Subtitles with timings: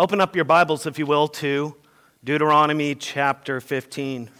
[0.00, 1.76] Open up your Bibles, if you will, to
[2.24, 4.30] Deuteronomy chapter 15.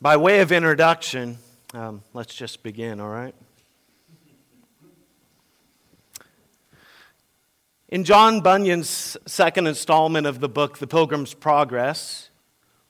[0.00, 1.38] By way of introduction,
[1.74, 3.36] um, let's just begin, all right?
[7.88, 12.30] In John Bunyan's second installment of the book, The Pilgrim's Progress,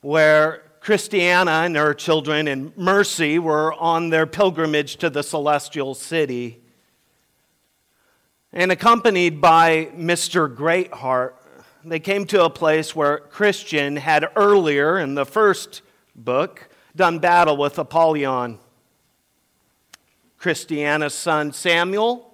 [0.01, 6.61] where Christiana and her children and Mercy were on their pilgrimage to the celestial city.
[8.53, 10.53] And accompanied by Mr.
[10.53, 11.35] Greatheart,
[11.83, 15.81] they came to a place where Christian had earlier in the first
[16.15, 18.59] book done battle with Apollyon.
[20.37, 22.33] Christiana's son Samuel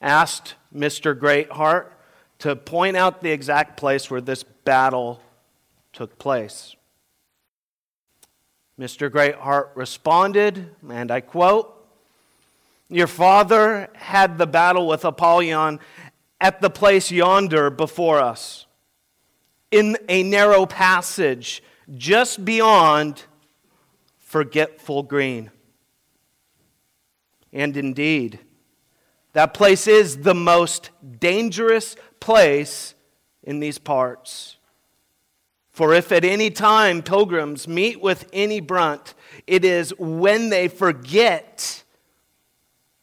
[0.00, 1.18] asked Mr.
[1.18, 1.92] Greatheart
[2.40, 5.20] to point out the exact place where this battle
[5.92, 6.76] took place.
[8.78, 9.10] Mr.
[9.10, 11.84] Greatheart responded, and I quote,
[12.88, 15.80] Your father had the battle with Apollyon
[16.40, 18.66] at the place yonder before us,
[19.72, 21.62] in a narrow passage
[21.96, 23.24] just beyond
[24.18, 25.50] Forgetful Green.
[27.52, 28.38] And indeed,
[29.32, 32.94] that place is the most dangerous place
[33.42, 34.57] in these parts.
[35.78, 39.14] For if at any time pilgrims meet with any brunt,
[39.46, 41.84] it is when they forget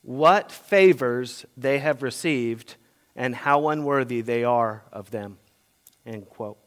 [0.02, 2.76] what favors they have received
[3.16, 5.38] and how unworthy they are of them.
[6.06, 6.58] End quote.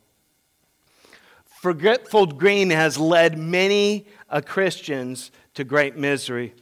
[1.44, 4.06] Forgetful Green has led many
[4.46, 6.54] Christians to great misery.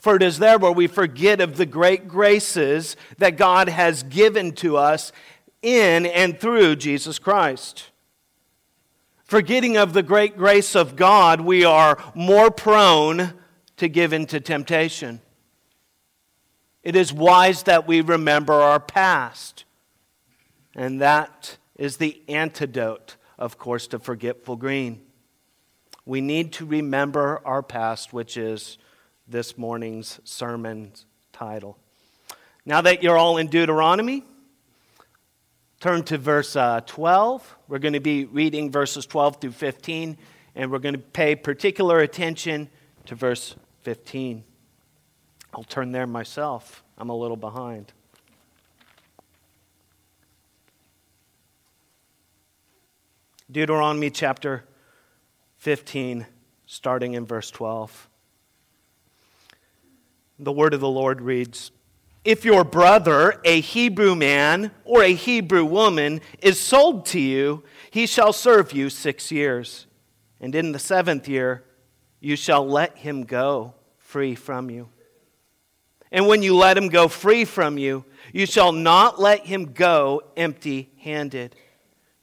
[0.00, 4.52] For it is there where we forget of the great graces that God has given
[4.52, 5.12] to us
[5.60, 7.90] in and through Jesus Christ.
[9.26, 13.32] Forgetting of the great grace of God, we are more prone
[13.76, 15.20] to give into temptation.
[16.84, 19.64] It is wise that we remember our past.
[20.76, 25.02] And that is the antidote, of course, to forgetful green.
[26.04, 28.78] We need to remember our past, which is
[29.26, 30.92] this morning's sermon
[31.32, 31.76] title.
[32.64, 34.22] Now that you're all in Deuteronomy,
[35.80, 37.56] Turn to verse uh, 12.
[37.68, 40.16] We're going to be reading verses 12 through 15,
[40.54, 42.70] and we're going to pay particular attention
[43.04, 44.42] to verse 15.
[45.52, 46.82] I'll turn there myself.
[46.96, 47.92] I'm a little behind.
[53.50, 54.64] Deuteronomy chapter
[55.58, 56.26] 15,
[56.66, 58.08] starting in verse 12.
[60.38, 61.70] The word of the Lord reads
[62.26, 68.04] if your brother, a Hebrew man or a Hebrew woman, is sold to you, he
[68.04, 69.86] shall serve you six years.
[70.40, 71.62] And in the seventh year,
[72.18, 74.88] you shall let him go free from you.
[76.10, 80.22] And when you let him go free from you, you shall not let him go
[80.36, 81.54] empty handed.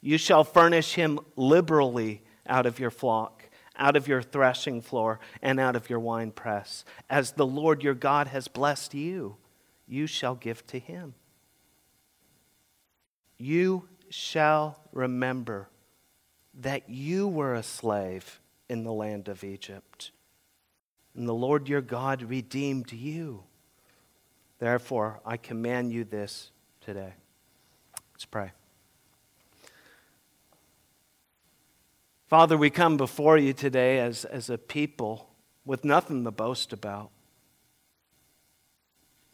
[0.01, 5.61] You shall furnish him liberally out of your flock, out of your threshing floor, and
[5.61, 9.37] out of your winepress, as the Lord your God has blessed you
[9.93, 11.13] you shall give to him.
[13.37, 15.69] You shall remember
[16.55, 20.09] that you were a slave in the land of Egypt,
[21.15, 23.43] and the Lord your God redeemed you.
[24.57, 26.49] Therefore, I command you this
[26.81, 27.13] today.
[28.13, 28.51] Let's pray.
[32.27, 35.29] Father, we come before you today as, as a people
[35.65, 37.11] with nothing to boast about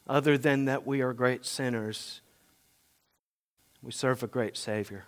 [0.10, 2.22] other than that we are great sinners.
[3.84, 5.06] We serve a great Savior.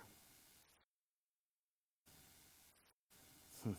[3.64, 3.72] Hmm.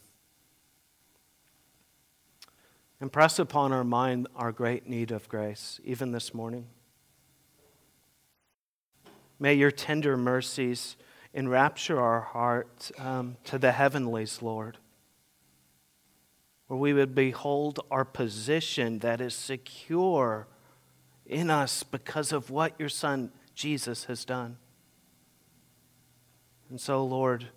[2.99, 6.67] Impress upon our mind our great need of grace, even this morning.
[9.39, 10.97] May your tender mercies
[11.33, 14.77] enrapture our heart um, to the heavenlies, Lord,
[16.67, 20.47] where we would behold our position that is secure
[21.25, 24.57] in us because of what your Son Jesus has done.
[26.69, 27.47] And so, Lord,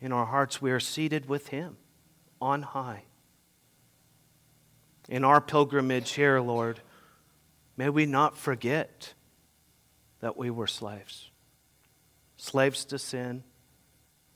[0.00, 1.76] in our hearts we are seated with Him
[2.40, 3.04] on high.
[5.08, 6.80] In our pilgrimage here, Lord,
[7.76, 9.14] may we not forget
[10.20, 11.28] that we were slaves
[12.36, 13.44] slaves to sin,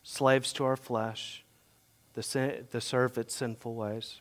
[0.05, 1.45] slaves to our flesh,
[2.15, 4.21] the, sin, the serve its sinful ways.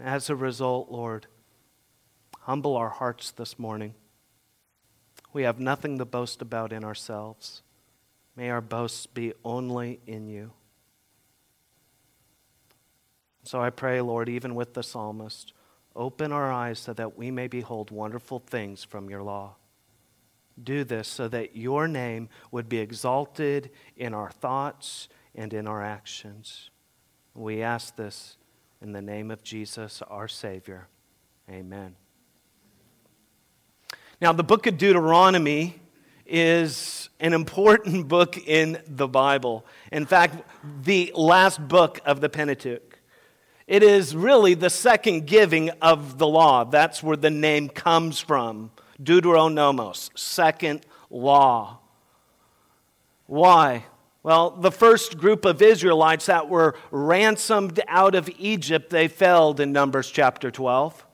[0.00, 1.26] As a result, Lord,
[2.48, 3.92] humble our hearts this morning.
[5.34, 7.60] We have nothing to boast about in ourselves.
[8.36, 10.52] May our boasts be only in you.
[13.42, 15.52] So I pray, Lord, even with the psalmist,
[15.94, 19.56] open our eyes so that we may behold wonderful things from your law.
[20.62, 25.84] Do this so that your name would be exalted in our thoughts and in our
[25.84, 26.70] actions.
[27.34, 28.38] We ask this
[28.80, 30.88] in the name of Jesus, our Savior.
[31.50, 31.94] Amen.
[34.20, 35.80] Now, the book of Deuteronomy
[36.26, 39.64] is an important book in the Bible.
[39.92, 40.42] In fact,
[40.82, 42.98] the last book of the Pentateuch.
[43.68, 46.64] It is really the second giving of the law.
[46.64, 48.72] That's where the name comes from.
[49.00, 51.78] Deuteronomos, second law.
[53.26, 53.84] Why?
[54.24, 59.70] Well, the first group of Israelites that were ransomed out of Egypt, they failed in
[59.70, 61.06] Numbers chapter 12.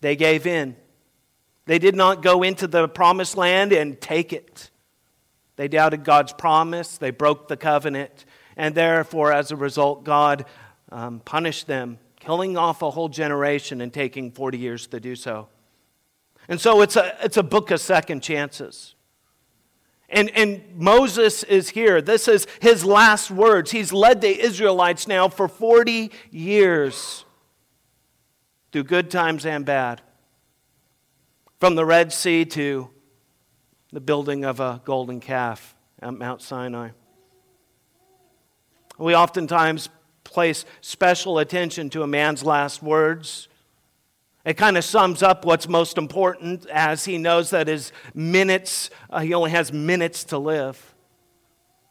[0.00, 0.74] They gave in.
[1.70, 4.72] They did not go into the promised land and take it.
[5.54, 8.24] They doubted God's promise, they broke the covenant,
[8.56, 10.46] and therefore, as a result, God
[10.90, 15.46] um, punished them, killing off a whole generation and taking 40 years to do so.
[16.48, 18.96] And so it's a, it's a book of second chances.
[20.08, 22.02] And, and Moses is here.
[22.02, 23.70] This is his last words.
[23.70, 27.24] He's led the Israelites now for 40 years
[28.72, 30.02] through good times and bad.
[31.60, 32.88] From the Red Sea to
[33.92, 36.88] the building of a golden calf at Mount Sinai.
[38.96, 39.90] We oftentimes
[40.24, 43.48] place special attention to a man's last words.
[44.42, 49.20] It kind of sums up what's most important as he knows that his minutes, uh,
[49.20, 50.94] he only has minutes to live.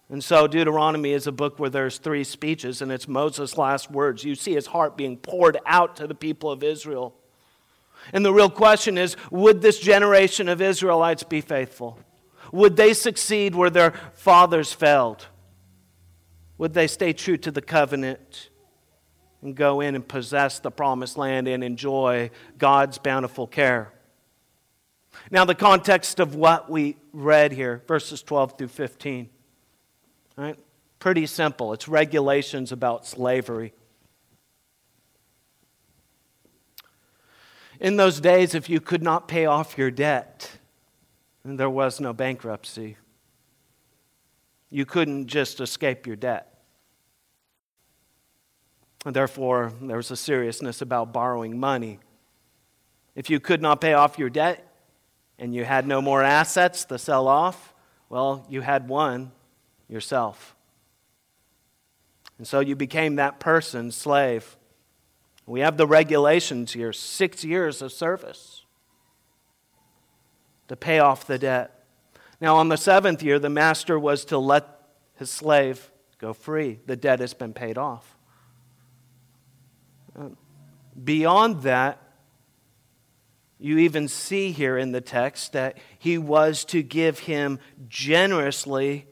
[0.09, 4.23] And so Deuteronomy is a book where there's three speeches, and it's Moses' last words.
[4.23, 7.13] You see his heart being poured out to the people of Israel.
[8.13, 11.99] And the real question is would this generation of Israelites be faithful?
[12.51, 15.27] Would they succeed where their fathers failed?
[16.57, 18.49] Would they stay true to the covenant
[19.41, 23.93] and go in and possess the promised land and enjoy God's bountiful care?
[25.31, 29.29] Now, the context of what we read here, verses 12 through 15,
[30.37, 30.57] right?
[30.99, 31.73] Pretty simple.
[31.73, 33.73] It's regulations about slavery.
[37.79, 40.51] In those days, if you could not pay off your debt,
[41.45, 42.97] there was no bankruptcy.
[44.69, 46.59] You couldn't just escape your debt.
[49.05, 51.99] And therefore, there was a seriousness about borrowing money.
[53.15, 54.65] If you could not pay off your debt
[55.37, 57.73] and you had no more assets to sell off,
[58.09, 59.31] well, you had one
[59.87, 60.55] yourself.
[62.37, 64.57] And so you became that person's slave.
[65.49, 68.65] We have the regulations here six years of service
[70.67, 71.85] to pay off the debt.
[72.39, 74.67] Now, on the seventh year, the master was to let
[75.15, 76.79] his slave go free.
[76.85, 78.15] The debt has been paid off.
[81.03, 81.99] Beyond that,
[83.57, 87.57] you even see here in the text that he was to give him
[87.87, 89.07] generously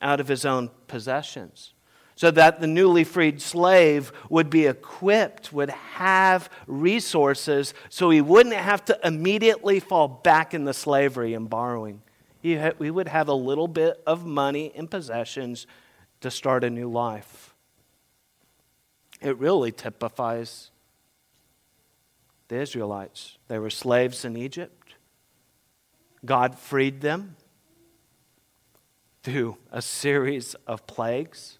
[0.00, 1.74] out of his own possessions.
[2.14, 8.54] So that the newly freed slave would be equipped, would have resources, so he wouldn't
[8.54, 12.02] have to immediately fall back into slavery and borrowing.
[12.40, 15.66] He, ha- he would have a little bit of money and possessions
[16.20, 17.52] to start a new life
[19.22, 20.70] it really typifies
[22.48, 23.38] the Israelites.
[23.48, 24.94] They were slaves in Egypt.
[26.24, 27.36] God freed them
[29.22, 31.58] through a series of plagues.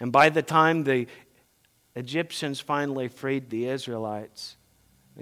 [0.00, 1.06] And by the time the
[1.94, 4.56] Egyptians finally freed the Israelites,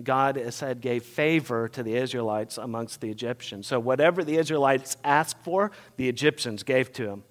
[0.03, 3.67] God, said, gave favor to the Israelites amongst the Egyptians.
[3.67, 7.25] So whatever the Israelites asked for, the Egyptians gave to them.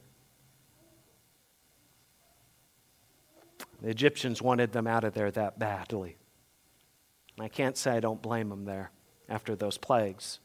[3.84, 6.18] The Egyptians wanted them out of there that badly.
[7.40, 8.90] I can't say I don't blame them there
[9.30, 10.40] after those plagues.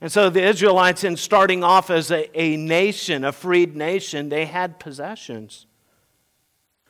[0.00, 4.46] And so the Israelites, in starting off as a, a nation, a freed nation, they
[4.46, 5.65] had possessions.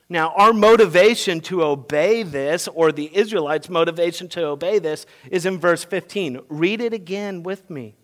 [0.08, 5.58] Now, our motivation to obey this, or the Israelites' motivation to obey this, is in
[5.58, 6.42] verse 15.
[6.48, 7.96] Read it again with me.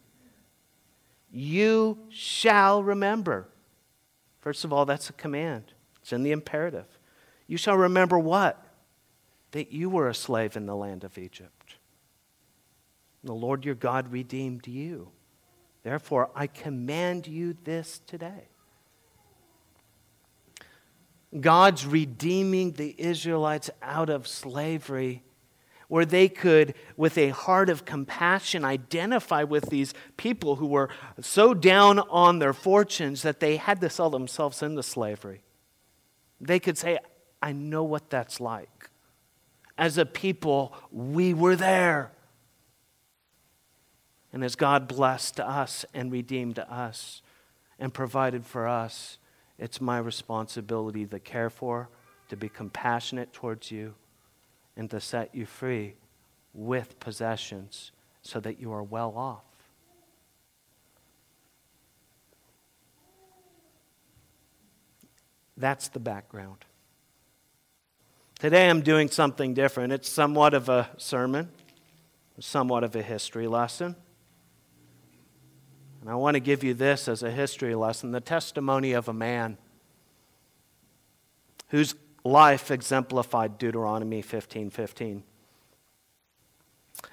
[1.31, 3.49] You shall remember.
[4.41, 6.87] First of all, that's a command, it's in the imperative.
[7.47, 8.59] You shall remember what?
[9.53, 11.77] That you were a slave in the land of Egypt.
[13.23, 15.11] The Lord your God redeemed you.
[15.85, 18.49] Therefore, I command you this today.
[21.41, 25.23] God's redeeming the Israelites out of slavery,
[25.89, 31.55] where they could, with a heart of compassion, identify with these people who were so
[31.55, 35.43] down on their fortunes that they had to sell themselves into slavery.
[36.41, 36.99] they could say,
[37.41, 38.91] I know what that's like.
[39.77, 42.13] As a people, we were there.
[44.33, 47.23] And as God blessed us and redeemed us
[47.79, 49.19] and provided for us,
[49.63, 51.89] it's my responsibility to care for,
[52.29, 53.95] to be compassionate towards you,
[54.77, 55.95] and to set you free
[56.53, 57.93] with possessions
[58.23, 59.45] so that you are well off.
[65.57, 66.65] That's the background.
[68.41, 69.93] Today I'm doing something different.
[69.93, 71.51] It's somewhat of a sermon,
[72.41, 73.95] somewhat of a history lesson.
[76.03, 79.13] And I want to give you this as a history lesson the testimony of a
[79.13, 79.57] man
[81.69, 81.95] whose
[82.25, 85.23] life exemplified Deuteronomy 15 15.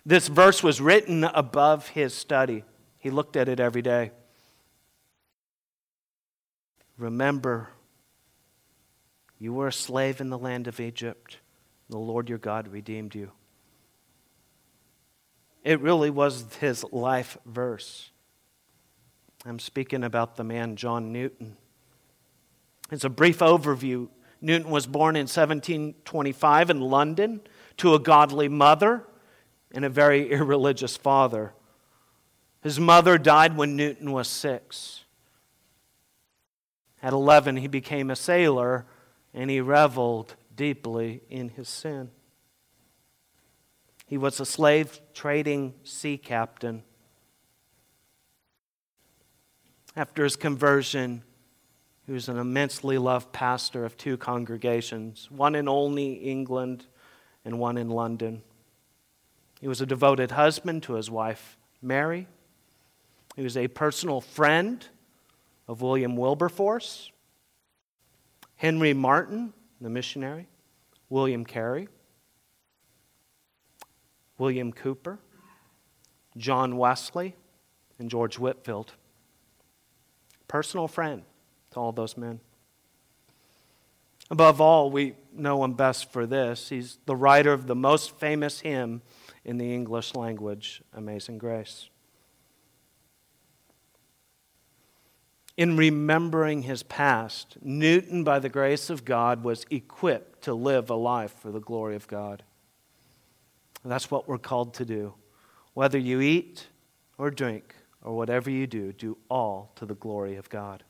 [0.06, 2.64] This verse was written above his study.
[2.98, 4.12] He looked at it every day.
[6.98, 7.70] Remember,
[9.38, 11.38] you were a slave in the land of Egypt.
[11.90, 13.32] The Lord your God redeemed you.
[15.64, 18.10] It really was his life verse.
[19.46, 21.56] I'm speaking about the man John Newton.
[22.92, 24.10] It's a brief overview.
[24.42, 27.42] Newton was born in 1725 in London
[27.78, 29.06] to a godly mother
[29.72, 31.54] and a very irreligious father.
[32.62, 35.06] His mother died when Newton was six.
[37.02, 38.86] At 11, he became a sailor
[39.34, 42.12] and he reveled deeply in his sin.
[44.06, 46.84] He was a slave trading sea captain.
[50.00, 51.24] After his conversion,
[52.06, 56.86] he was an immensely loved pastor of two congregations, one in Olney, England,
[57.44, 58.42] and one in London.
[59.60, 62.28] He was a devoted husband to his wife, Mary.
[63.36, 64.88] He was a personal friend
[65.68, 67.12] of William Wilberforce,
[68.56, 69.52] Henry Martyn,
[69.82, 70.48] the missionary,
[71.10, 71.90] William Carey,
[74.38, 75.20] William Cowper,
[76.38, 77.36] John Wesley,
[78.00, 78.94] and George Whitefield.
[80.50, 81.22] Personal friend
[81.72, 82.42] to all those men.
[84.32, 86.70] Above all, we know him best for this.
[86.70, 89.02] He's the writer of the most famous hymn
[89.46, 91.90] in the English language, Amazing Grace.
[95.56, 100.96] In remembering his past, Newton, by the grace of God, was equipped to live a
[100.96, 102.44] life for the glory of God.
[103.84, 105.14] And that's what we're called to do.
[105.74, 106.68] Whether you eat
[107.18, 110.84] or drink or whatever you do, do all to the glory of God.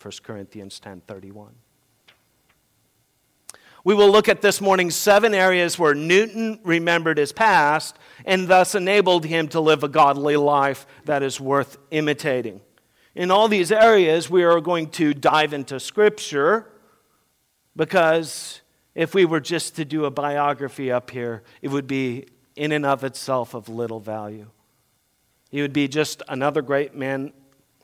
[0.00, 1.54] 1 Corinthians 10:31.
[3.84, 8.76] We will look at this morning seven areas where Newton remembered his past and thus
[8.76, 12.60] enabled him to live a godly life that is worth imitating.
[13.16, 16.70] In all these areas, we are going to dive into Scripture
[17.74, 18.60] because
[18.94, 22.86] if we were just to do a biography up here, it would be in and
[22.86, 24.48] of itself of little value.
[25.52, 27.32] He would be just another great man,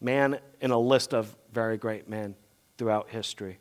[0.00, 2.34] man in a list of very great men
[2.78, 3.58] throughout history.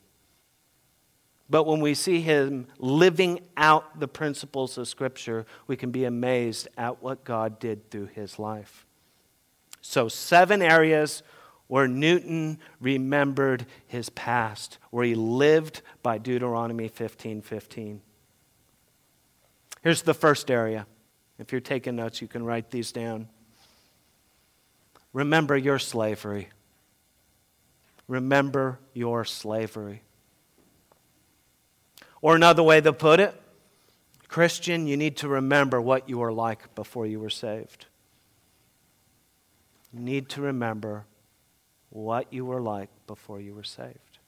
[1.50, 6.70] But when we see him living out the principles of Scripture, we can be amazed
[6.78, 8.86] at what God did through his life.
[9.82, 11.22] So, seven areas
[11.68, 18.02] where Newton remembered his past, where he lived by Deuteronomy 15 15.
[19.82, 20.88] Here's the first area.
[21.40, 23.28] If you're taking notes, you can write these down.
[25.18, 26.50] Remember your slavery.
[28.08, 30.04] Remember your slavery.
[32.22, 33.34] Or another way to put it,
[34.28, 37.88] Christian, you need to remember what you were like before you were saved.
[39.92, 41.06] You need to remember
[41.90, 44.20] what you were like before you were saved.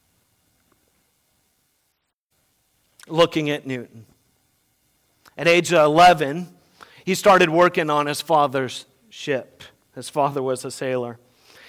[3.07, 4.07] Looking at Newton.
[5.37, 6.47] At age 11,
[7.05, 9.61] he started working on his father's ship.
[9.99, 11.19] His father was a sailor.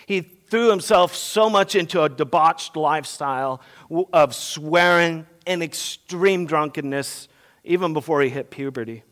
[0.07, 3.61] He threw himself so much into a debauched lifestyle
[4.13, 7.27] of swearing and extreme drunkenness
[7.65, 9.03] even before he hit puberty.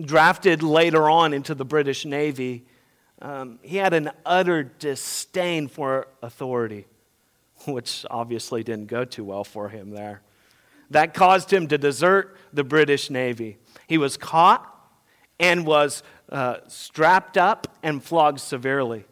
[0.00, 2.66] Drafted later on into the British Navy,
[3.20, 6.86] um, he had an utter disdain for authority,
[7.66, 10.22] which obviously didn't go too well for him there.
[10.90, 13.58] That caused him to desert the British Navy.
[13.88, 14.72] He was caught
[15.40, 19.04] and was uh, strapped up and flogged severely.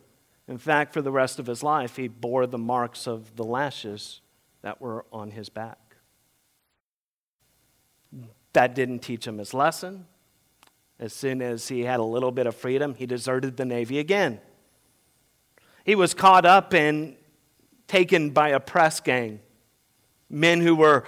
[0.48, 4.20] In fact, for the rest of his life, he bore the marks of the lashes
[4.62, 5.78] that were on his back.
[8.52, 10.06] That didn't teach him his lesson.
[10.98, 14.40] As soon as he had a little bit of freedom, he deserted the Navy again.
[15.84, 17.16] He was caught up and
[17.86, 19.40] taken by a press gang.
[20.28, 21.04] men who were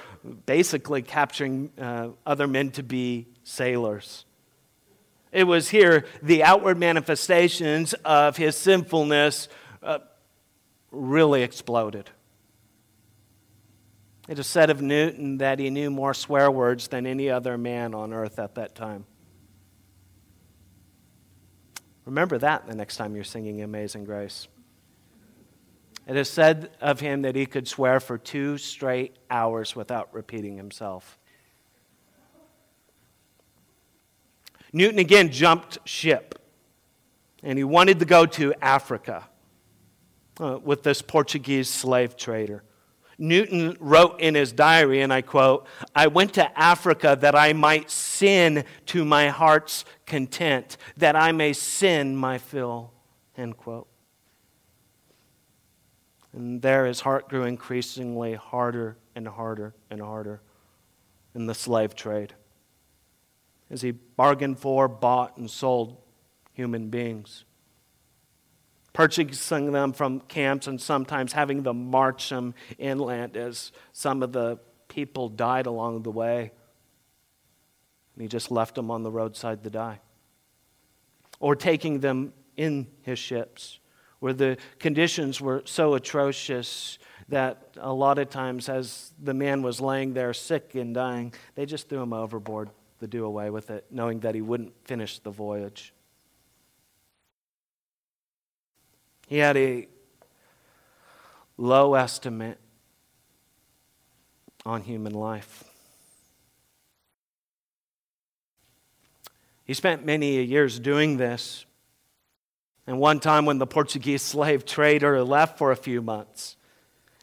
[0.46, 4.24] basically capturing uh, other men to be sailors.
[5.32, 9.48] It was here the outward manifestations of his sinfulness
[9.82, 9.98] uh,
[10.90, 12.10] really exploded.
[14.28, 17.94] It is said of Newton that he knew more swear words than any other man
[17.94, 19.06] on earth at that time.
[22.04, 24.48] Remember that the next time you're singing Amazing Grace.
[26.06, 30.56] It is said of him that he could swear for two straight hours without repeating
[30.56, 31.17] himself.
[34.72, 36.38] Newton again jumped ship
[37.42, 39.28] and he wanted to go to Africa
[40.40, 42.64] uh, with this Portuguese slave trader.
[43.20, 47.90] Newton wrote in his diary, and I quote, I went to Africa that I might
[47.90, 52.92] sin to my heart's content, that I may sin my fill,
[53.36, 53.88] end quote.
[56.32, 60.40] And there his heart grew increasingly harder and harder and harder
[61.34, 62.34] in the slave trade
[63.70, 65.96] as he bargained for, bought, and sold
[66.52, 67.44] human beings
[68.98, 74.58] purchasing them from camps and sometimes having them march them inland as some of the
[74.88, 76.50] people died along the way.
[78.14, 80.00] And he just left them on the roadside to die.
[81.38, 83.78] Or taking them in his ships
[84.18, 86.98] where the conditions were so atrocious
[87.28, 91.66] that a lot of times, as the man was laying there sick and dying, they
[91.66, 92.68] just threw him overboard
[93.00, 95.92] to do away with it, knowing that he wouldn't finish the voyage.
[99.26, 99.88] He had a
[101.56, 102.58] low estimate
[104.64, 105.64] on human life.
[109.64, 111.66] He spent many years doing this.
[112.86, 116.56] And one time, when the Portuguese slave trader left for a few months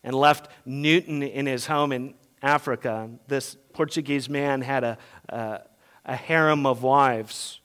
[0.03, 2.13] and left Newton in his home in
[2.45, 4.97] Africa, this Portuguese man had a,
[5.29, 5.61] a,
[6.05, 7.59] a harem of wives.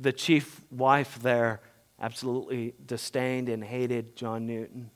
[0.00, 1.60] The chief wife there
[2.00, 4.90] absolutely disdained and hated John Newton.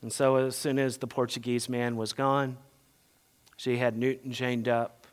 [0.00, 2.56] And so, as soon as the Portuguese man was gone,
[3.56, 5.06] she had Newton chained up,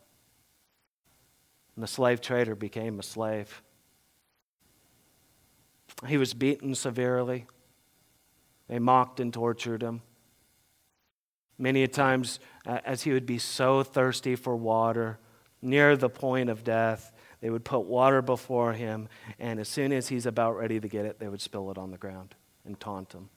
[1.76, 3.62] and the slave trader became a slave.
[6.08, 7.46] He was beaten severely.
[8.68, 10.02] They mocked and tortured him.
[11.60, 15.20] Many a times, uh, as he would be so thirsty for water,
[15.62, 20.08] near the point of death, they would put water before him, and as soon as
[20.08, 23.14] he's about ready to get it, they would spill it on the ground and taunt
[23.14, 23.30] him.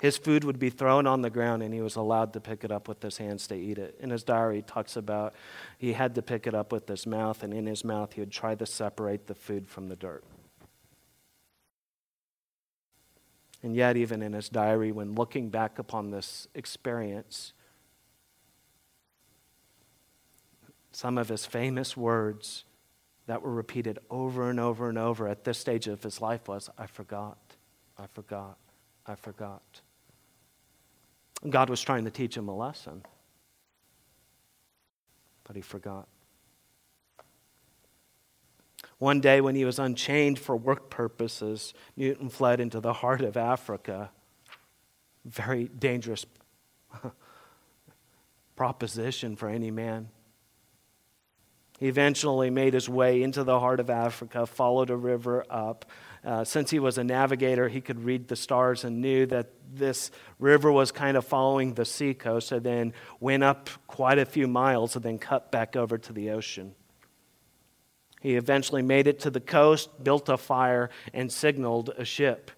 [0.00, 2.70] His food would be thrown on the ground, and he was allowed to pick it
[2.70, 3.96] up with his hands to eat it.
[4.00, 5.32] In his diary, he talks about
[5.78, 8.32] he had to pick it up with his mouth, and in his mouth, he would
[8.32, 10.22] try to separate the food from the dirt.
[13.64, 17.54] And yet, even in his diary, when looking back upon this experience,
[20.92, 22.66] some of his famous words
[23.26, 26.68] that were repeated over and over and over at this stage of his life was,
[26.76, 27.38] I forgot,
[27.96, 28.58] I forgot,
[29.06, 29.80] I forgot.
[31.48, 33.02] God was trying to teach him a lesson,
[35.42, 36.06] but he forgot.
[38.98, 43.36] One day, when he was unchained for work purposes, Newton fled into the heart of
[43.36, 44.10] Africa.
[45.24, 46.24] Very dangerous
[48.56, 50.08] proposition for any man.
[51.80, 55.84] He eventually made his way into the heart of Africa, followed a river up.
[56.24, 60.10] Uh, since he was a navigator, he could read the stars and knew that this
[60.38, 64.94] river was kind of following the seacoast, and then went up quite a few miles
[64.94, 66.74] and then cut back over to the ocean.
[68.24, 72.50] He eventually made it to the coast, built a fire, and signaled a ship.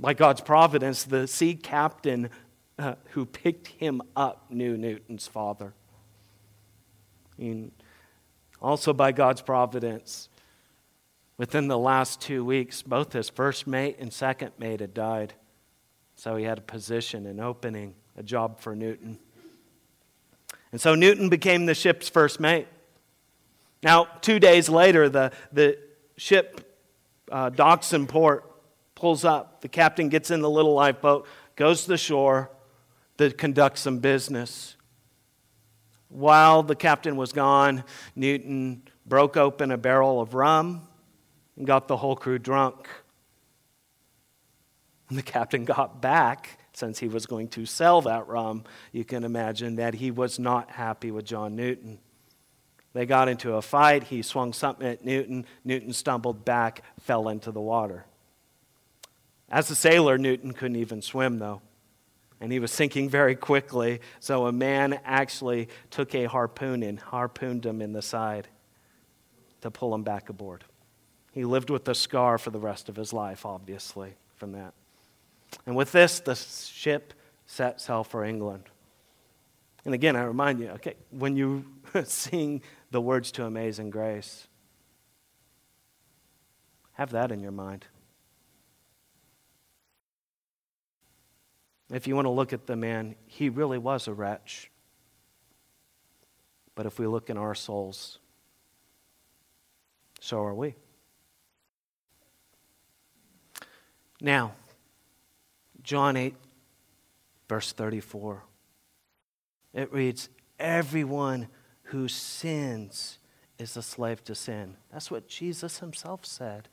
[0.00, 2.30] By God's providence, the sea captain
[2.80, 5.72] uh, who picked him up knew Newton's father.
[7.38, 7.70] And
[8.60, 10.28] also, by God's providence,
[11.36, 15.34] within the last two weeks, both his first mate and second mate had died.
[16.16, 19.20] So he had a position, an opening, a job for Newton.
[20.72, 22.66] And so Newton became the ship's first mate.
[23.82, 25.78] Now, two days later, the, the
[26.16, 26.72] ship
[27.30, 28.48] uh, docks in port,
[28.94, 29.60] pulls up.
[29.62, 32.50] The captain gets in the little lifeboat, goes to the shore
[33.18, 34.76] to conduct some business.
[36.08, 40.86] While the captain was gone, Newton broke open a barrel of rum
[41.56, 42.86] and got the whole crew drunk.
[45.08, 49.24] When the captain got back, since he was going to sell that rum, you can
[49.24, 51.98] imagine that he was not happy with John Newton.
[52.94, 54.04] They got into a fight.
[54.04, 55.46] He swung something at Newton.
[55.64, 58.04] Newton stumbled back, fell into the water.
[59.48, 61.62] As a sailor, Newton couldn't even swim, though.
[62.40, 64.00] And he was sinking very quickly.
[64.18, 68.48] So a man actually took a harpoon and harpooned him in the side
[69.60, 70.64] to pull him back aboard.
[71.32, 74.74] He lived with a scar for the rest of his life, obviously, from that.
[75.66, 77.14] And with this, the ship
[77.46, 78.64] set sail for England.
[79.84, 81.64] And again, I remind you, okay, when you
[82.04, 84.46] sing the words to Amazing Grace,
[86.92, 87.86] have that in your mind.
[91.90, 94.70] If you want to look at the man, he really was a wretch.
[96.74, 98.18] But if we look in our souls,
[100.20, 100.74] so are we.
[104.20, 104.52] Now,
[105.82, 106.34] John 8,
[107.48, 108.42] verse 34.
[109.72, 110.28] It reads,
[110.58, 111.48] Everyone
[111.92, 113.18] who sins
[113.58, 114.76] is a slave to sin.
[114.90, 116.68] That's what Jesus himself said.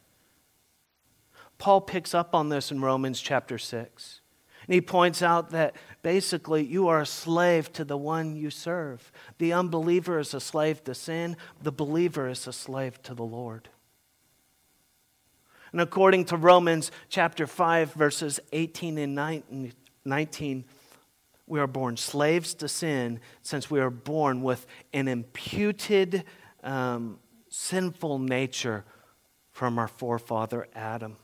[1.57, 4.21] Paul picks up on this in Romans chapter 6.
[4.65, 9.11] And he points out that basically you are a slave to the one you serve.
[9.39, 13.67] The unbeliever is a slave to sin, the believer is a slave to the Lord.
[15.71, 19.73] And according to Romans chapter 5, verses 18 and
[20.05, 20.65] 19,
[21.49, 26.23] we are born slaves to sin since we are born with an imputed
[26.63, 28.85] um, sinful nature
[29.51, 31.17] from our forefather Adam.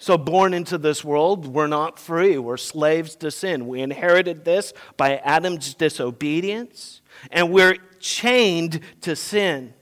[0.00, 2.38] So, born into this world, we're not free.
[2.38, 3.66] We're slaves to sin.
[3.66, 7.00] We inherited this by Adam's disobedience,
[7.32, 9.74] and we're chained to sin.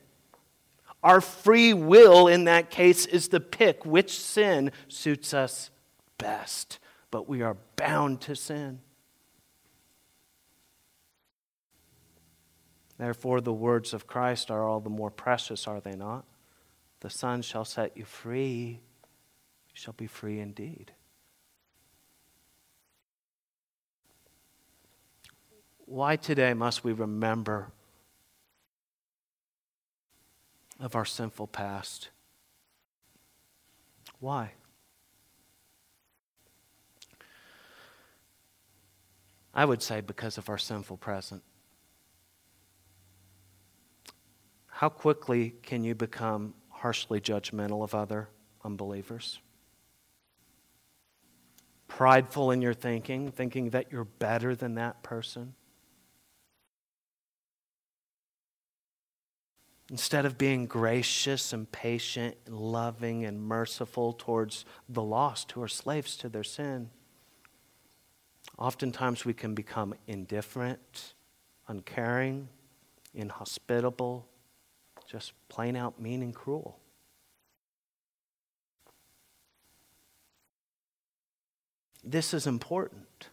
[1.02, 5.70] Our free will in that case is to pick which sin suits us
[6.16, 6.78] best,
[7.10, 8.80] but we are bound to sin.
[12.98, 16.24] Therefore, the words of Christ are all the more precious, are they not?
[17.00, 18.80] The Son shall set you free,
[19.68, 20.92] you shall be free indeed.
[25.84, 27.70] Why today must we remember
[30.80, 32.10] of our sinful past.
[34.20, 34.52] Why?
[39.56, 41.42] I would say because of our sinful present.
[44.66, 48.28] How quickly can you become harshly judgmental of other
[48.62, 49.40] unbelievers?
[51.88, 55.54] Prideful in your thinking, thinking that you're better than that person?
[59.90, 66.14] Instead of being gracious and patient loving and merciful towards the lost who are slaves
[66.18, 66.90] to their sin,
[68.58, 71.14] oftentimes we can become indifferent,
[71.68, 72.48] uncaring,
[73.14, 74.26] inhospitable,
[75.06, 76.78] just plain out mean and cruel.
[82.02, 83.28] This is important.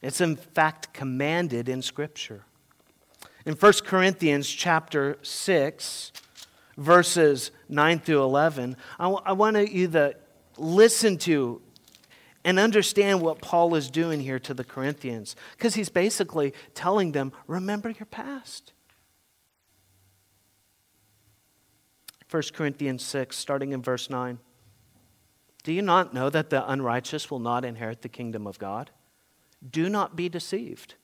[0.00, 2.44] It's in fact commanded in Scripture.
[3.46, 6.12] In 1 Corinthians chapter 6,
[6.78, 10.14] verses 9 through 11, I, w- I want you to
[10.56, 11.60] listen to
[12.44, 15.34] and understand what Paul is doing here to the Corinthians.
[15.56, 18.72] Because he's basically telling them, remember your past.
[22.30, 24.38] 1 Corinthians 6, starting in verse 9.
[25.62, 28.90] Do you not know that the unrighteous will not inherit the kingdom of God?
[29.68, 30.94] Do not be deceived.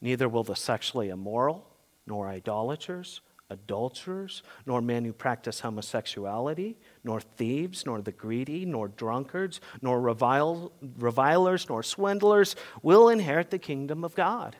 [0.00, 1.66] Neither will the sexually immoral,
[2.06, 9.60] nor idolaters, adulterers, nor men who practice homosexuality, nor thieves, nor the greedy, nor drunkards,
[9.82, 14.56] nor revile, revilers, nor swindlers will inherit the kingdom of God.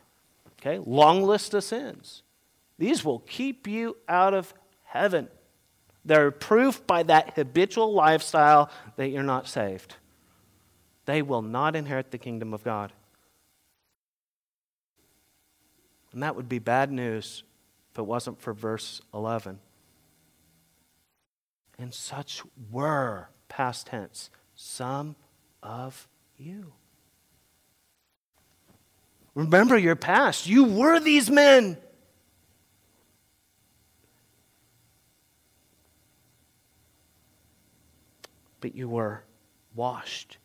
[0.61, 2.23] Okay, long list of sins.
[2.79, 4.53] These will keep you out of
[4.83, 5.29] heaven.
[6.05, 9.97] They're proof by that habitual lifestyle that you're not saved.
[11.07, 12.93] They will not inherit the kingdom of God.
[16.13, 17.43] And that would be bad news
[17.93, 19.59] if it wasn't for verse 11.
[21.79, 25.17] And such were, past tense, some
[25.63, 26.73] of you.
[29.35, 30.47] Remember your past.
[30.47, 31.77] You were these men.
[38.61, 39.25] But you were
[39.75, 40.39] washed,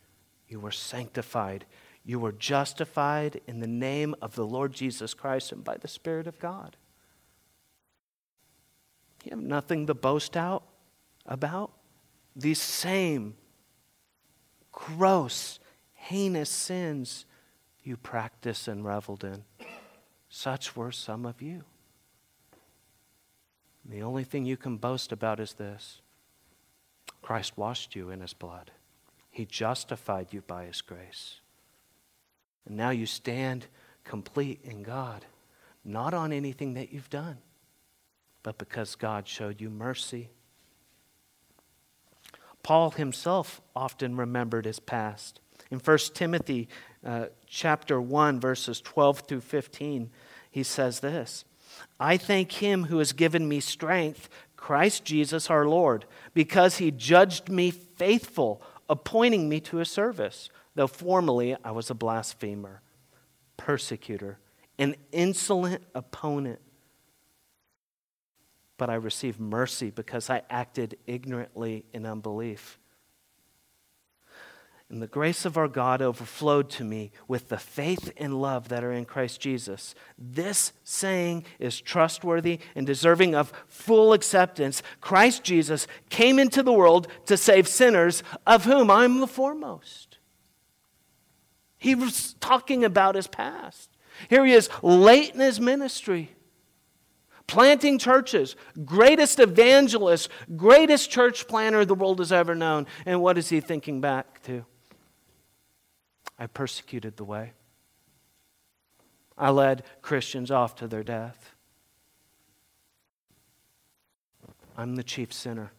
[0.48, 1.64] you were sanctified,
[2.04, 6.26] you were justified in the name of the Lord Jesus Christ and by the Spirit
[6.26, 6.76] of God.
[9.24, 10.64] You have nothing to boast out
[11.30, 11.70] about.
[12.36, 13.36] These same
[14.72, 15.58] gross,
[15.94, 17.24] heinous sins
[17.82, 19.44] you practiced and reveled in.
[20.28, 21.64] Such were some of you.
[23.84, 26.00] The only thing you can boast about is this
[27.22, 28.70] Christ washed you in his blood.
[29.30, 31.40] He justified you by his grace.
[32.66, 33.66] And now you stand
[34.04, 35.24] complete in God,
[35.84, 37.38] not on anything that you've done,
[38.42, 40.30] but because God showed you mercy.
[42.62, 45.40] Paul himself often remembered his past.
[45.70, 46.68] In 1 Timothy
[47.04, 50.10] uh, chapter 1 verses 12 through 15,
[50.50, 51.44] he says this,
[51.98, 57.48] I thank him who has given me strength, Christ Jesus our Lord, because he judged
[57.48, 62.82] me faithful, appointing me to his service, though formerly I was a blasphemer,
[63.56, 64.38] persecutor,
[64.78, 66.60] an insolent opponent.
[68.80, 72.78] But I received mercy because I acted ignorantly in unbelief.
[74.88, 78.82] And the grace of our God overflowed to me with the faith and love that
[78.82, 79.94] are in Christ Jesus.
[80.16, 84.82] This saying is trustworthy and deserving of full acceptance.
[85.02, 90.16] Christ Jesus came into the world to save sinners, of whom I'm the foremost.
[91.76, 93.90] He was talking about his past.
[94.30, 96.34] Here he is, late in his ministry,
[97.50, 102.86] planting churches, greatest evangelist, greatest church planner the world has ever known.
[103.04, 104.64] And what is he thinking back to?
[106.38, 107.52] I persecuted the way.
[109.36, 111.56] I led Christians off to their death.
[114.76, 115.72] I'm the chief sinner.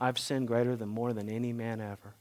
[0.00, 2.14] I've sinned greater than more than any man ever.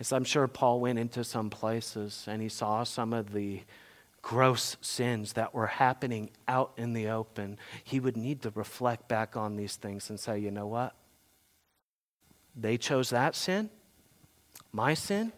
[0.00, 3.60] As I'm sure Paul went into some places and he saw some of the
[4.22, 9.36] gross sins that were happening out in the open, he would need to reflect back
[9.36, 10.94] on these things and say, you know what?
[12.56, 13.68] They chose that sin.
[14.72, 15.32] My sin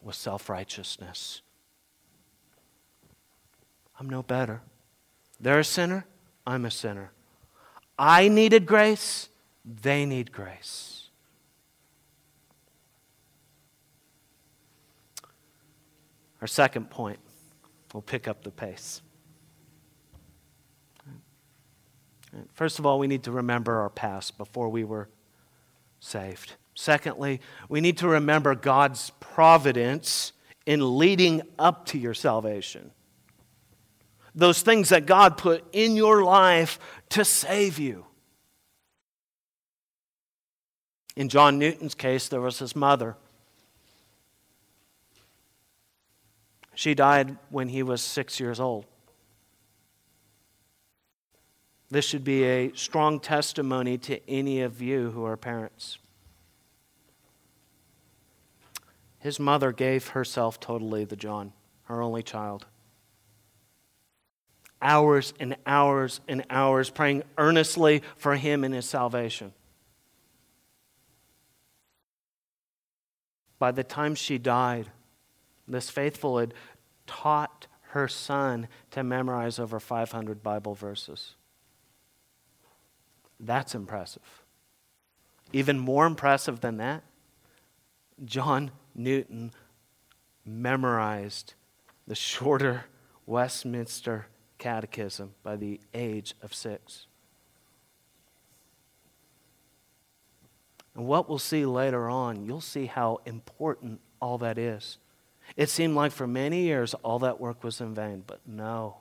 [0.00, 1.42] was self righteousness.
[3.98, 4.60] I'm no better.
[5.40, 6.06] They're a sinner.
[6.46, 7.10] I'm a sinner.
[7.98, 9.28] I needed grace.
[9.64, 10.93] They need grace.
[16.44, 17.18] Our second point
[17.94, 19.00] We'll pick up the pace.
[22.52, 25.08] First of all, we need to remember our past before we were
[26.00, 26.56] saved.
[26.74, 30.32] Secondly, we need to remember God's providence
[30.66, 32.90] in leading up to your salvation.
[34.34, 36.78] Those things that God put in your life
[37.10, 38.04] to save you.
[41.16, 43.16] In John Newton's case, there was his mother
[46.74, 48.86] She died when he was six years old.
[51.90, 55.98] This should be a strong testimony to any of you who are parents.
[59.18, 61.52] His mother gave herself totally to John,
[61.84, 62.66] her only child.
[64.82, 69.52] Hours and hours and hours praying earnestly for him and his salvation.
[73.58, 74.90] By the time she died,
[75.66, 76.54] this faithful had
[77.06, 81.34] taught her son to memorize over 500 Bible verses.
[83.38, 84.42] That's impressive.
[85.52, 87.04] Even more impressive than that,
[88.24, 89.52] John Newton
[90.44, 91.54] memorized
[92.06, 92.86] the shorter
[93.26, 94.26] Westminster
[94.58, 97.06] Catechism by the age of six.
[100.94, 104.98] And what we'll see later on, you'll see how important all that is.
[105.56, 108.98] It seemed like for many years all that work was in vain, but no.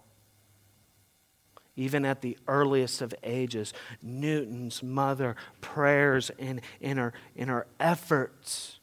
[1.75, 8.79] Even at the earliest of ages, Newton's mother prayers and in her, in her efforts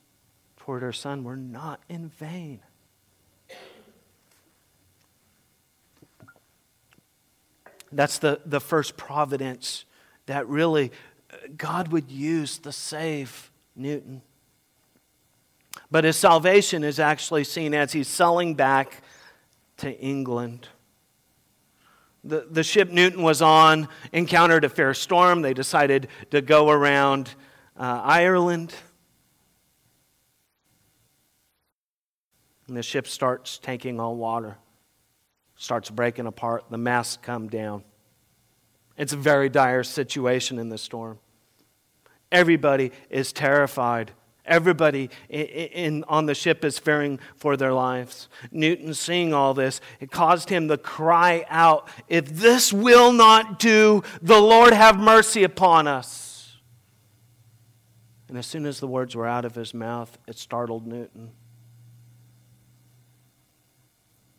[0.57, 2.61] toward her son were not in vain.
[7.93, 9.85] That's the, the first providence
[10.27, 10.93] that really
[11.33, 14.23] uh, God would use to save Newton.
[15.91, 19.03] But his salvation is actually seen as he's selling back
[19.79, 20.69] to England.
[22.23, 25.43] The, the ship Newton was on encountered a fair storm.
[25.43, 27.35] They decided to go around
[27.79, 28.75] uh, Ireland.
[32.69, 34.59] And the ship starts taking on water,
[35.57, 36.65] starts breaking apart.
[36.71, 37.85] The masts come down.
[38.97, 41.19] It's a very dire situation in the storm.
[42.31, 44.13] Everybody is terrified.
[44.45, 48.29] Everybody in, in, on the ship is fearing for their lives.
[48.51, 54.03] Newton, seeing all this, it caused him to cry out, If this will not do,
[54.23, 56.59] the Lord have mercy upon us.
[58.29, 61.33] And as soon as the words were out of his mouth, it startled Newton.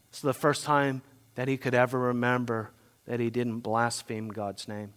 [0.10, 1.02] It's the first time
[1.36, 2.72] that he could ever remember
[3.06, 4.94] that he didn't blaspheme God's name.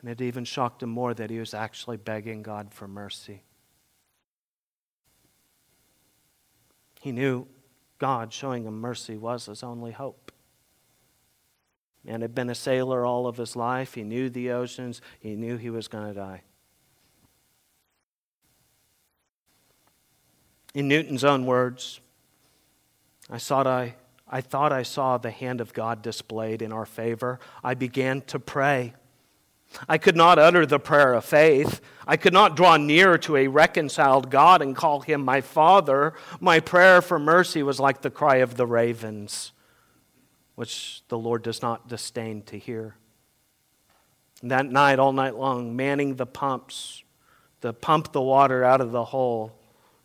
[0.00, 3.42] And it even shocked him more that he was actually begging God for mercy.
[7.00, 7.46] He knew
[7.98, 10.32] God showing him mercy was his only hope.
[12.06, 13.94] And had been a sailor all of his life.
[13.94, 15.00] He knew the oceans.
[15.18, 16.42] He knew he was going to die.
[20.74, 22.00] In Newton's own words,
[23.28, 23.96] I thought I,
[24.28, 27.40] I thought I saw the hand of God displayed in our favor.
[27.64, 28.94] I began to pray.
[29.88, 31.80] I could not utter the prayer of faith.
[32.06, 36.14] I could not draw near to a reconciled God and call him my Father.
[36.40, 39.52] My prayer for mercy was like the cry of the ravens,
[40.54, 42.96] which the Lord does not disdain to hear.
[44.40, 47.02] And that night, all night long, manning the pumps
[47.60, 49.52] to pump the water out of the hole,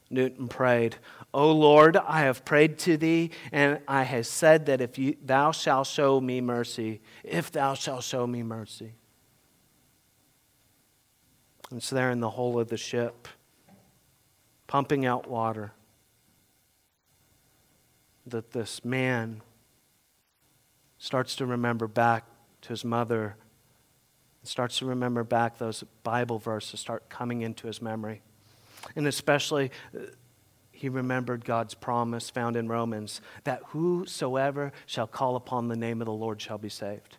[0.09, 0.97] Newton prayed,
[1.33, 5.51] O Lord, I have prayed to thee, and I have said that if you, thou
[5.51, 8.93] shalt show me mercy, if thou shalt show me mercy.
[11.75, 13.27] It's there in the hull of the ship,
[14.67, 15.71] pumping out water.
[18.27, 19.41] That this man
[20.99, 22.25] starts to remember back
[22.61, 23.35] to his mother,
[24.43, 28.21] starts to remember back those Bible verses start coming into his memory.
[28.95, 30.03] And especially, uh,
[30.71, 36.05] he remembered God's promise found in Romans that whosoever shall call upon the name of
[36.05, 37.17] the Lord shall be saved.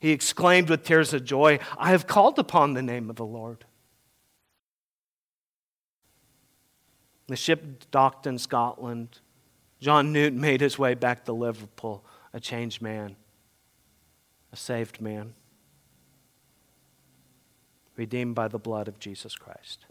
[0.00, 3.66] He exclaimed with tears of joy, I have called upon the name of the Lord.
[7.28, 9.20] The ship docked in Scotland.
[9.78, 13.14] John Newton made his way back to Liverpool, a changed man,
[14.52, 15.34] a saved man,
[17.94, 19.84] redeemed by the blood of Jesus Christ.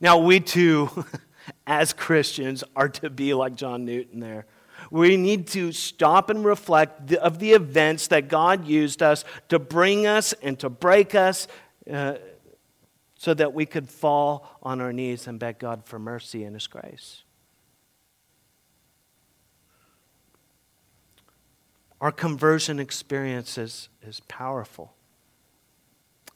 [0.00, 1.06] Now, we too,
[1.66, 4.46] as Christians, are to be like John Newton there.
[4.90, 10.06] We need to stop and reflect of the events that God used us to bring
[10.06, 11.46] us and to break us
[11.90, 12.14] uh,
[13.16, 16.66] so that we could fall on our knees and beg God for mercy and His
[16.66, 17.22] grace.
[22.00, 24.94] Our conversion experience is, is powerful.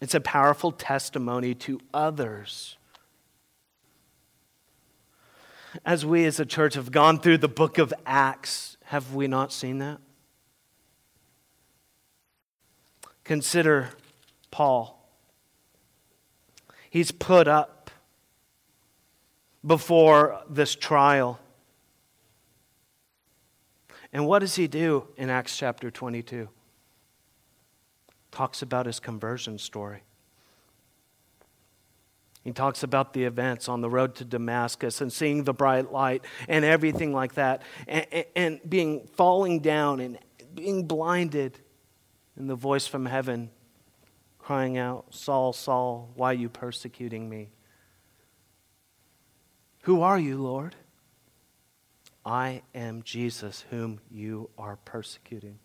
[0.00, 2.76] It's a powerful testimony to others
[5.84, 9.52] as we as a church have gone through the book of Acts, have we not
[9.52, 9.98] seen that?
[13.24, 13.90] Consider
[14.50, 14.98] Paul.
[16.90, 17.90] He's put up
[19.64, 21.40] before this trial.
[24.12, 26.48] And what does he do in Acts chapter 22?
[28.30, 30.02] Talks about his conversion story.
[32.42, 36.24] He talks about the events on the road to Damascus and seeing the bright light
[36.48, 40.18] and everything like that, and, and being falling down and
[40.54, 41.58] being blinded,
[42.36, 43.50] and the voice from heaven
[44.38, 47.50] crying out, Saul, Saul, why are you persecuting me?
[49.82, 50.74] Who are you, Lord?
[52.24, 55.58] I am Jesus, whom you are persecuting.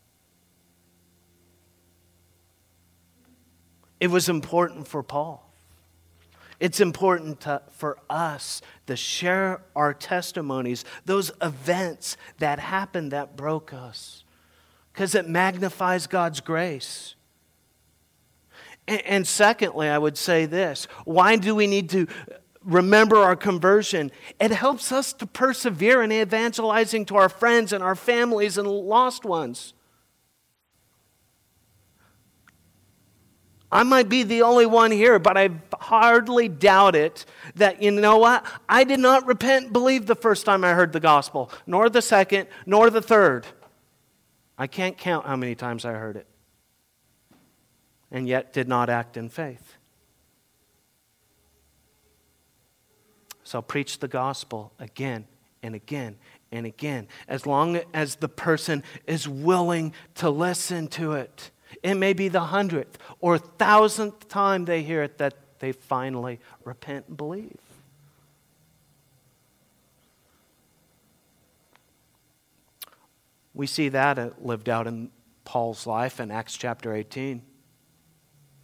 [4.00, 5.47] It was important for Paul
[6.60, 13.74] it's important to, for us to share our testimonies, those events that happened that broke
[13.74, 14.24] us,
[14.92, 17.16] because it magnifies God's grace.
[18.88, 22.08] And, and secondly, I would say this why do we need to
[22.64, 24.12] remember our conversion?
[24.40, 29.26] It helps us to persevere in evangelizing to our friends and our families and lost
[29.26, 29.74] ones.
[33.72, 37.26] I might be the only one here, but I hardly doubt it
[37.56, 38.46] that, you know what?
[38.70, 42.48] I did not repent believe the first time I heard the gospel, nor the second,
[42.66, 43.46] nor the third.
[44.58, 46.28] I can't count how many times I heard it,
[48.10, 49.76] and yet did not act in faith.
[53.44, 55.26] So preach the gospel again
[55.62, 56.18] and again
[56.52, 61.52] and again, as long as the person is willing to listen to it.
[61.84, 67.06] It may be the hundredth or thousandth time they hear it that they finally repent
[67.08, 67.60] and believe.
[73.54, 75.10] We see that lived out in
[75.44, 77.42] Paul's life in Acts chapter 18.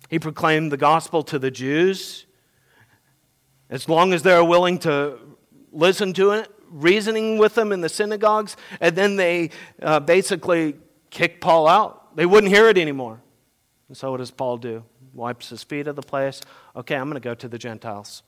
[0.10, 2.26] He proclaimed the gospel to the Jews
[3.70, 5.18] as long as they're willing to
[5.72, 9.50] listen to it, reasoning with them in the synagogues, and then they
[9.82, 10.76] uh, basically
[11.10, 13.22] kick Paul out they wouldn't hear it anymore.
[13.88, 14.84] And so what does Paul do?
[15.14, 16.42] Wipes his feet of the place.
[16.76, 18.24] Okay, I'm going to go to the Gentiles.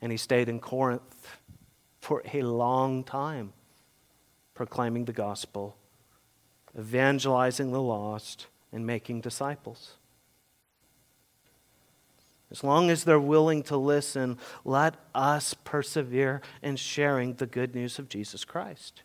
[0.00, 1.38] And he stayed in Corinth
[2.00, 3.52] for a long time,
[4.54, 5.76] proclaiming the gospel,
[6.78, 9.94] evangelizing the lost, and making disciples.
[12.50, 17.98] As long as they're willing to listen, let us persevere in sharing the good news
[17.98, 19.02] of Jesus Christ.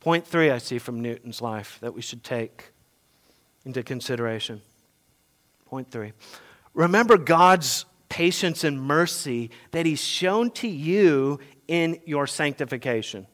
[0.00, 2.72] Point three, I see from Newton's life that we should take
[3.66, 4.62] into consideration.
[5.66, 6.12] Point three.
[6.72, 11.38] Remember God's patience and mercy that He's shown to you
[11.68, 13.26] in your sanctification.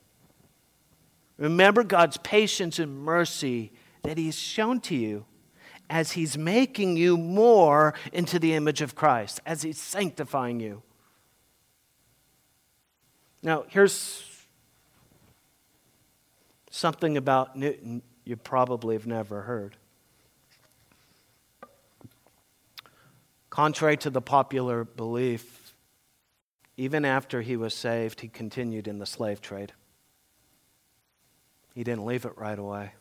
[1.39, 5.25] Remember God's patience and mercy that He's shown to you
[5.89, 10.83] as He's making you more into the image of Christ, as He's sanctifying you.
[13.43, 14.26] Now, here's
[16.77, 19.77] something about Newton you probably have never heard.
[23.49, 25.73] Contrary to the popular belief,
[26.77, 29.73] even after he was saved, he continued in the slave trade.
[31.75, 32.93] He didn't leave it right away.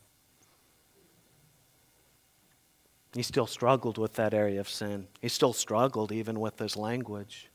[3.13, 5.07] He still struggled with that area of sin.
[5.21, 7.49] He still struggled even with his language.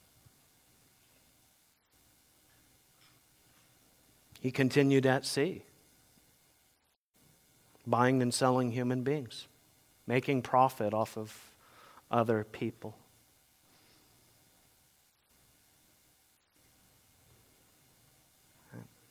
[4.41, 5.65] He continued at sea,
[7.91, 9.49] buying and selling human beings,
[10.07, 11.53] making profit off of
[12.11, 12.97] other people.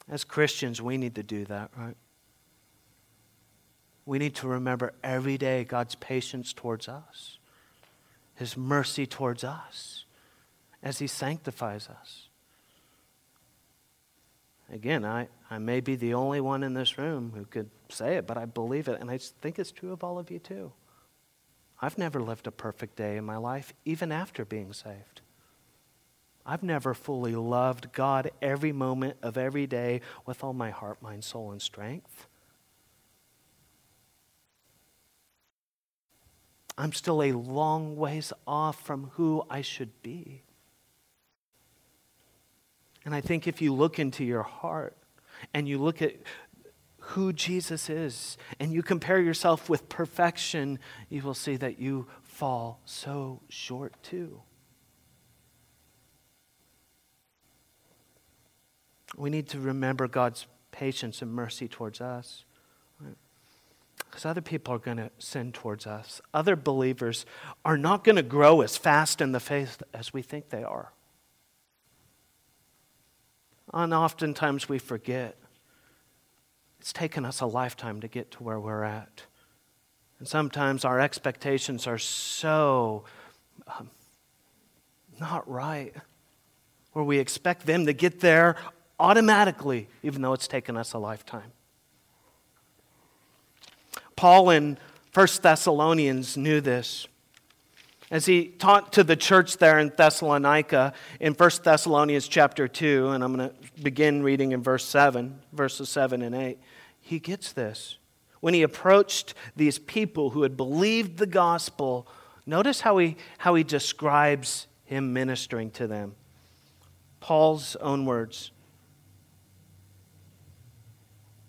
[0.09, 1.95] As Christians, we need to do that, right?
[4.05, 7.37] We need to remember every day God's patience towards us,
[8.33, 10.05] His mercy towards us
[10.81, 12.28] as He sanctifies us.
[14.71, 18.27] Again, I, I may be the only one in this room who could say it,
[18.27, 20.71] but I believe it, and I think it's true of all of you too.
[21.81, 25.21] I've never lived a perfect day in my life, even after being saved.
[26.45, 31.23] I've never fully loved God every moment of every day with all my heart, mind,
[31.23, 32.27] soul, and strength.
[36.77, 40.43] I'm still a long ways off from who I should be.
[43.05, 44.95] And I think if you look into your heart
[45.53, 46.15] and you look at
[46.99, 50.79] who Jesus is and you compare yourself with perfection,
[51.09, 54.41] you will see that you fall so short too.
[59.17, 62.45] We need to remember God's patience and mercy towards us.
[63.97, 66.21] Because other people are going to sin towards us.
[66.33, 67.25] Other believers
[67.63, 70.93] are not going to grow as fast in the faith as we think they are.
[73.73, 75.37] And oftentimes we forget.
[76.79, 79.23] It's taken us a lifetime to get to where we're at.
[80.17, 83.03] And sometimes our expectations are so
[83.67, 83.89] um,
[85.19, 85.93] not right,
[86.93, 88.55] where we expect them to get there
[88.99, 91.51] automatically, even though it's taken us a lifetime.
[94.15, 94.77] Paul in
[95.13, 97.07] 1 Thessalonians knew this.
[98.11, 103.23] As he taught to the church there in Thessalonica in 1 Thessalonians chapter 2, and
[103.23, 106.57] I'm going to begin reading in verse 7, verses 7 and 8,
[106.99, 107.97] he gets this.
[108.39, 112.07] When he approached these people who had believed the gospel,
[112.45, 116.15] notice how he, how he describes him ministering to them.
[117.19, 118.49] Paul's own words.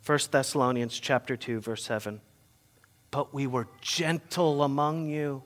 [0.05, 2.21] 1 Thessalonians chapter 2 verse 7
[3.11, 5.43] but we were gentle among you.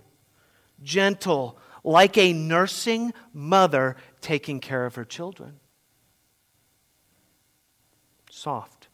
[0.83, 5.61] Gentle, like a nursing mother taking care of her children.
[8.31, 8.89] Soft,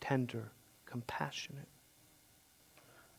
[0.00, 0.52] tender,
[0.86, 1.68] compassionate.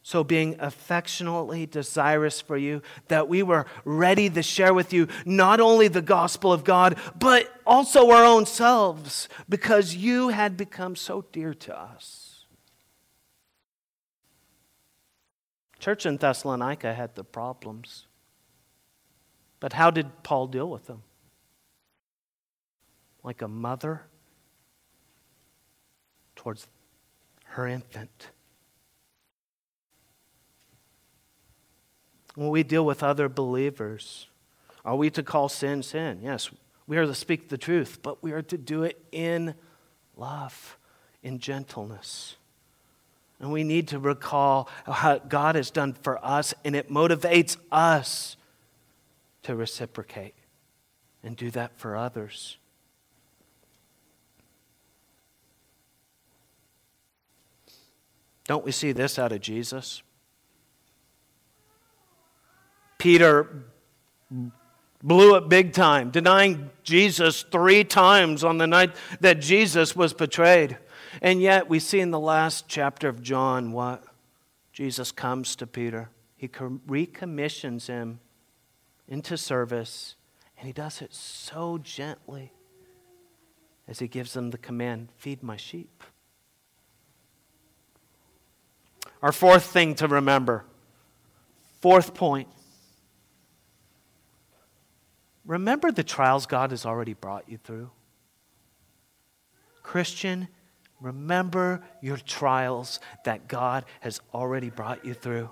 [0.01, 5.59] So, being affectionately desirous for you, that we were ready to share with you not
[5.59, 11.25] only the gospel of God, but also our own selves, because you had become so
[11.33, 12.45] dear to us.
[15.77, 18.06] Church in Thessalonica had the problems.
[19.59, 21.03] But how did Paul deal with them?
[23.23, 24.03] Like a mother
[26.35, 26.67] towards
[27.45, 28.29] her infant.
[32.35, 34.27] When we deal with other believers,
[34.85, 36.19] are we to call sin sin?
[36.21, 36.51] Yes,
[36.85, 39.55] we are to speak the truth, but we are to do it in
[40.15, 40.77] love,
[41.23, 42.35] in gentleness.
[43.39, 48.37] And we need to recall how God has done for us, and it motivates us
[49.47, 50.35] to reciprocate
[51.23, 52.57] and do that for others.
[58.43, 60.03] Don't we see this out of Jesus?
[62.97, 63.63] Peter
[65.01, 70.77] blew it big time, denying Jesus three times on the night that Jesus was betrayed.
[71.21, 74.03] And yet, we see in the last chapter of John what?
[74.73, 76.49] Jesus comes to Peter, he
[76.85, 78.19] recommissions him
[79.07, 80.15] into service,
[80.57, 82.51] and he does it so gently
[83.87, 86.03] as he gives them the command feed my sheep.
[89.21, 90.65] Our fourth thing to remember,
[91.81, 92.47] fourth point
[95.45, 97.89] remember the trials God has already brought you through.
[99.81, 100.49] Christian,
[100.99, 105.49] remember your trials that God has already brought you through.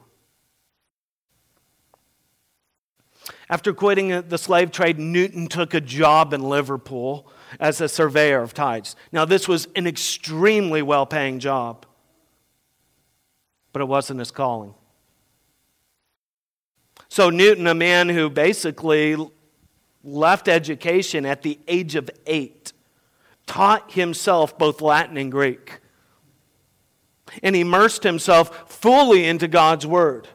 [3.49, 7.27] After quitting uh, the slave trade, Newton took a job in Liverpool
[7.59, 8.95] as a surveyor of tides.
[9.11, 11.85] Now, this was an extremely well paying job,
[13.71, 14.73] but it wasn't his calling.
[17.09, 19.15] So, Newton, a man who basically
[20.03, 22.73] left education at the age of eight,
[23.47, 25.79] taught himself both Latin and Greek,
[27.41, 30.27] and immersed himself fully into God's Word.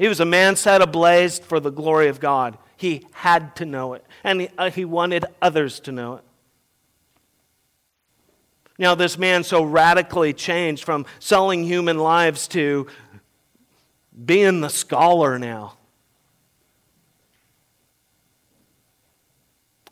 [0.00, 2.56] He was a man set ablaze for the glory of God.
[2.78, 6.24] He had to know it, and he, uh, he wanted others to know it.
[8.78, 12.86] Now, this man so radically changed from selling human lives to
[14.24, 15.74] being the scholar now.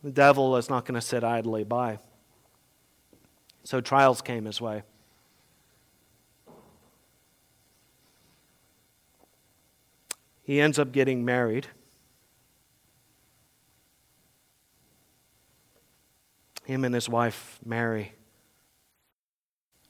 [0.01, 1.99] The devil is not going to sit idly by.
[3.63, 4.81] So trials came his way.
[10.49, 11.67] He ends up getting married.
[16.65, 18.13] Him and his wife, Mary,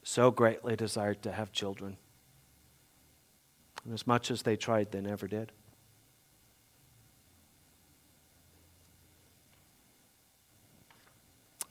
[0.04, 1.96] so greatly desired to have children.
[3.86, 5.54] And as much as they tried, they never did.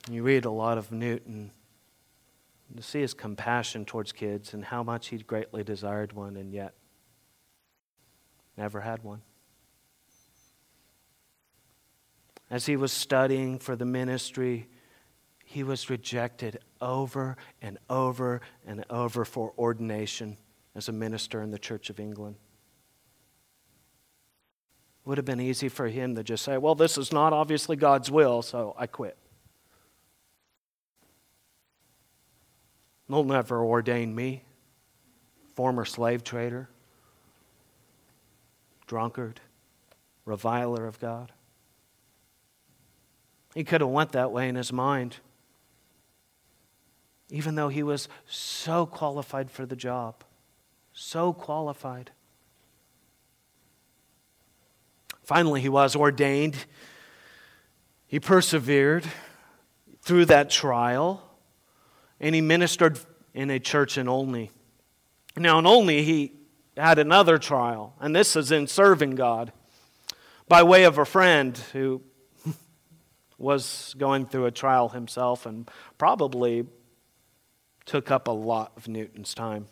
[0.09, 1.51] You read a lot of Newton
[2.75, 6.73] to see his compassion towards kids and how much he greatly desired one, and yet
[8.59, 9.21] Never had one.
[12.51, 14.67] As he was studying for the ministry,
[15.45, 20.35] he was rejected over and over and over for ordination
[20.75, 22.35] as a minister in the Church of England.
[25.05, 27.77] It would have been easy for him to just say, Well, this is not obviously
[27.77, 29.17] God's will, so I quit.
[33.07, 34.43] They'll never ordain me,
[35.55, 36.67] former slave trader
[38.89, 39.39] drunkard,
[40.25, 41.31] reviler of God.
[43.53, 45.17] He could have went that way in his mind,
[47.29, 50.23] even though he was so qualified for the job,
[50.91, 52.09] so qualified.
[55.21, 56.65] Finally, he was ordained.
[58.07, 59.05] He persevered
[60.01, 61.21] through that trial,
[62.19, 62.99] and he ministered
[63.35, 64.49] in a church in Olney.
[65.37, 66.38] Now, in Olney, he
[66.79, 69.51] had another trial, and this is in serving God
[70.47, 72.01] by way of a friend who
[73.37, 76.65] was going through a trial himself and probably
[77.85, 79.67] took up a lot of Newton's time.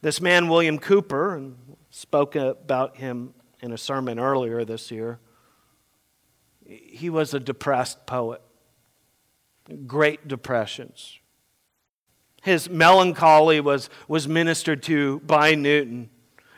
[0.00, 1.56] This man, William Cowper, and
[1.90, 5.20] spoke about him in a sermon earlier this year,
[6.66, 8.42] he was a depressed poet.
[9.86, 11.18] Great depressions,
[12.44, 16.10] his melancholy was, was ministered to by Newton.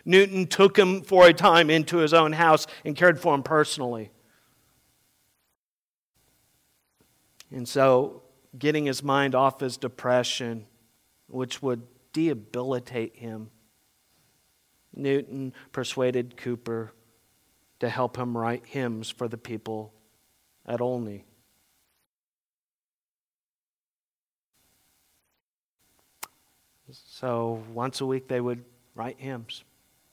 [0.05, 4.11] Newton took him for a time into his own house and cared for him personally.
[7.53, 8.25] And so,
[8.59, 10.67] getting his mind off his depression,
[11.29, 11.83] which would
[12.13, 13.51] debilitate him,
[14.93, 16.91] Newton persuaded Cowper
[17.79, 19.95] to help him write hymns for the people
[20.67, 21.27] at Olney.
[27.19, 28.63] So once a week they would
[28.95, 29.65] write hymns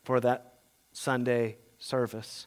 [0.06, 0.54] for that
[0.94, 2.46] Sunday service.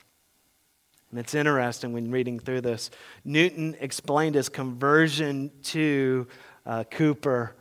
[1.11, 2.91] And it's interesting when reading through this.
[3.23, 6.27] Newton explained his conversion to
[6.65, 7.53] uh, Cowper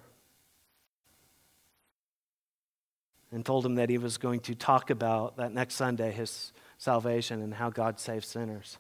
[3.29, 7.41] and told him that he was going to talk about that next Sunday his salvation
[7.41, 8.77] and how God saves sinners.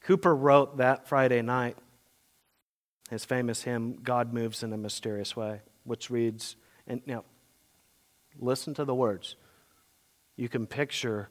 [0.00, 1.76] Cowper wrote that Friday night
[3.10, 7.24] his famous hymn, God Moves in a Mysterious Way, which reads, and now
[8.38, 9.36] listen to the words.
[10.36, 11.28] You can picture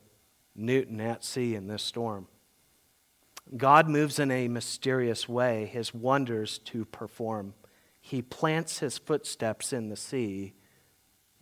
[0.56, 2.28] Newton at sea in this storm.
[3.58, 7.54] God moves in a mysterious way, his wonders to perform.
[8.00, 10.54] He plants his footsteps in the sea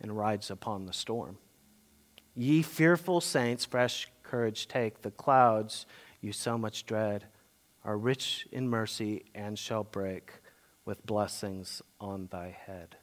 [0.00, 1.38] and rides upon the storm.
[2.34, 5.02] Ye fearful saints, fresh courage, take.
[5.02, 5.86] The clouds
[6.20, 7.26] you so much dread
[7.84, 10.32] are rich in mercy and shall break
[10.84, 12.96] with blessings on thy head.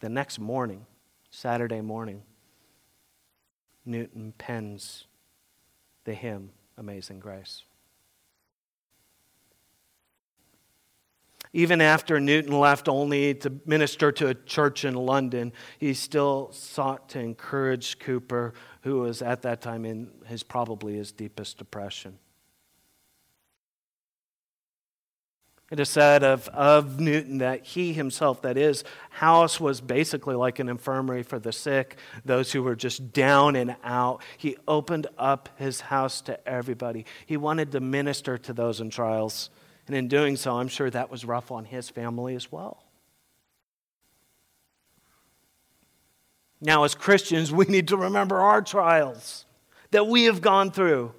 [0.00, 0.86] The next morning,
[1.30, 2.22] Saturday morning,
[3.84, 5.06] Newton pens
[6.04, 7.62] the hymn Amazing Grace.
[11.52, 17.08] Even after Newton left Olney to minister to a church in London, he still sought
[17.10, 18.52] to encourage Cowper,
[18.82, 22.18] who was at that time in his probably his deepest depression.
[25.70, 30.60] It is said of, of Newton that he himself, that his house was basically like
[30.60, 34.22] an infirmary for the sick, those who were just down and out.
[34.38, 37.04] He opened up his house to everybody.
[37.26, 39.50] He wanted to minister to those in trials.
[39.88, 42.84] And in doing so, I'm sure that was rough on his family as well.
[46.60, 49.46] Now, as Christians, we need to remember our trials
[49.90, 51.12] that we have gone through.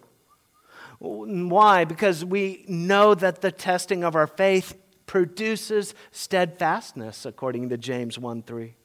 [1.00, 1.86] Why?
[1.86, 4.76] Because we know that the testing of our faith
[5.06, 8.76] produces steadfastness, according to James 1 3.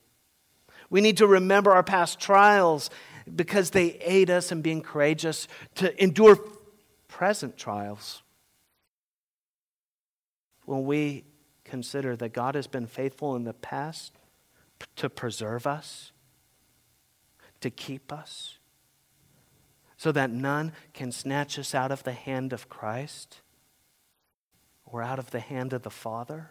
[0.91, 2.91] We need to remember our past trials
[3.35, 6.39] because they aid us in being courageous to endure
[7.09, 8.23] present trials.
[10.65, 11.25] When we
[11.65, 14.13] consider that God has been faithful in the past
[14.97, 16.13] to preserve us,
[17.61, 18.59] to keep us,
[20.03, 23.41] so that none can snatch us out of the hand of Christ
[24.85, 26.51] or out of the hand of the Father.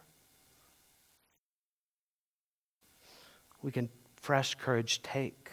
[3.62, 5.49] We can fresh courage take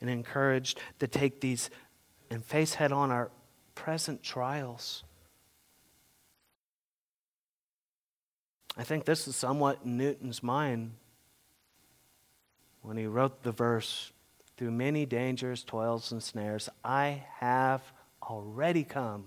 [0.00, 1.68] and encouraged to take these
[2.30, 3.32] and face head on our
[3.74, 5.02] present trials.
[8.76, 10.92] I think this is somewhat Newton's mind
[12.82, 14.12] when he wrote the verse
[14.56, 17.82] through many dangers, toils, and snares, I have
[18.22, 19.26] already come.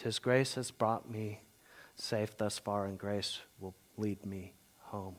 [0.00, 1.40] His grace has brought me
[1.94, 5.16] safe thus far, and grace will lead me home.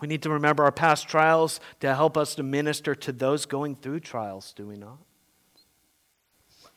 [0.00, 3.76] We need to remember our past trials to help us to minister to those going
[3.76, 4.98] through trials, do we not?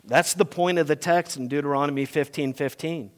[0.05, 3.11] That's the point of the text in Deuteronomy 15 15.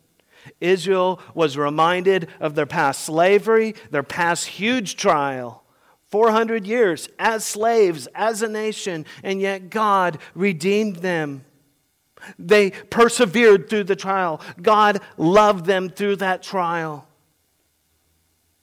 [0.60, 5.62] Israel was reminded of their past slavery, their past huge trial.
[6.12, 11.46] 400 years as slaves, as a nation, and yet God redeemed them.
[12.38, 14.42] They persevered through the trial.
[14.62, 17.08] God loved them through that trial.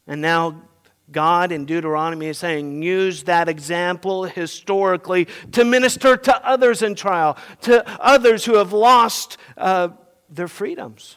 [0.07, 0.63] And now
[1.11, 7.39] God in Deuteronomy is saying, use that example historically to minister to others in trial,
[7.63, 9.89] to others who have lost uh,
[10.29, 11.17] their freedoms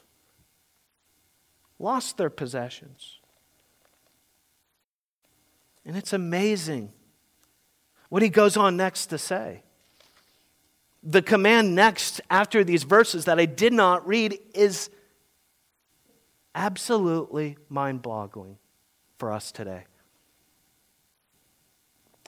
[1.82, 3.20] lost their possessions.
[5.86, 6.92] And it's amazing
[8.10, 9.64] what he goes on next to say.
[11.04, 14.90] The command next after these verses that I did not read is
[16.54, 18.58] absolutely mind boggling
[19.18, 19.86] for us today.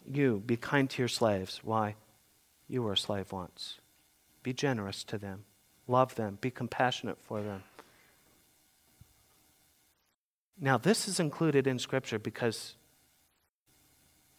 [0.09, 1.61] You, be kind to your slaves.
[1.63, 1.95] Why?
[2.67, 3.79] You were a slave once.
[4.41, 5.45] Be generous to them,
[5.87, 7.63] love them, be compassionate for them.
[10.59, 12.75] Now, this is included in Scripture because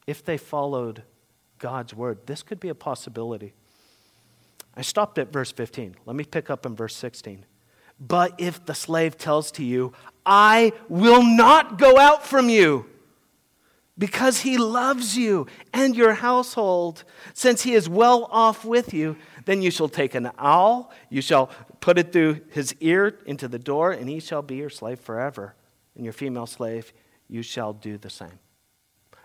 [0.07, 1.03] if they followed
[1.59, 3.55] God's word, this could be a possibility.
[4.77, 5.97] I stopped at verse 15.
[6.07, 7.45] Let me pick up in verse 16.
[8.01, 9.93] But if the slave tells to you,
[10.27, 12.87] I will not go out from you,
[13.97, 19.63] because he loves you and your household, since he is well off with you, then
[19.63, 21.47] you shall take an owl, you shall
[21.79, 25.55] put it through his ear into the door, and he shall be your slave forever
[25.97, 26.93] and your female slave,
[27.29, 28.39] you shall do the same.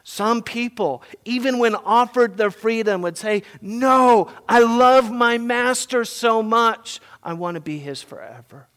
[0.04, 6.42] Some people, even when offered their freedom, would say, No, I love my master so
[6.42, 8.68] much, I want to be his forever.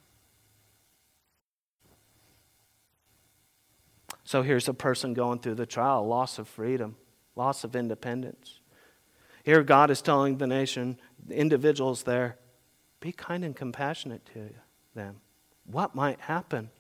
[4.25, 6.97] So here's a person going through the trial loss of freedom,
[7.37, 8.61] loss of independence.
[9.45, 12.37] Here, God is telling the nation, the individuals there,
[13.01, 14.51] be kind and compassionate to
[14.95, 15.21] them.
[15.65, 16.71] What might happen?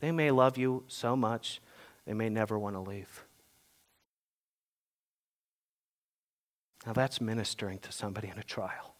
[0.00, 1.60] They may love you so much,
[2.06, 3.24] they may never want to leave.
[6.86, 8.94] Now, that's ministering to somebody in a trial.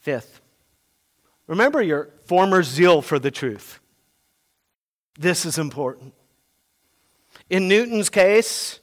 [0.00, 0.40] Fifth,
[1.46, 3.80] remember your former zeal for the truth.
[5.18, 6.14] This is important.
[7.48, 8.80] In Newton's case,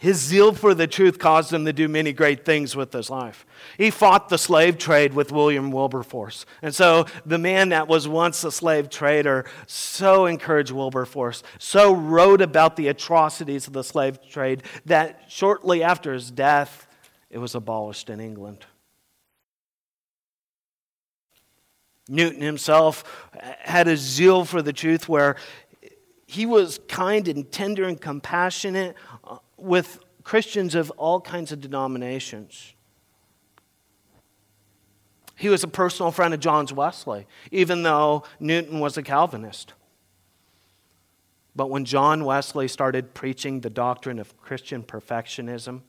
[0.00, 3.44] His zeal for the truth caused him to do many great things with his life.
[3.76, 6.46] He fought the slave trade with William Wilberforce.
[6.62, 12.40] And so the man that was once a slave trader so encouraged Wilberforce, so wrote
[12.40, 16.86] about the atrocities of the slave trade that shortly after his death,
[17.28, 18.64] it was abolished in England.
[22.08, 23.02] Newton himself
[23.58, 25.34] had a zeal for the truth where
[26.28, 28.94] he was kind and tender and compassionate
[29.58, 32.74] with Christians of all kinds of denominations.
[35.36, 39.72] He was a personal friend of John Wesley, even though Newton was a Calvinist.
[41.54, 45.82] But when John Wesley started preaching the doctrine of Christian perfectionism,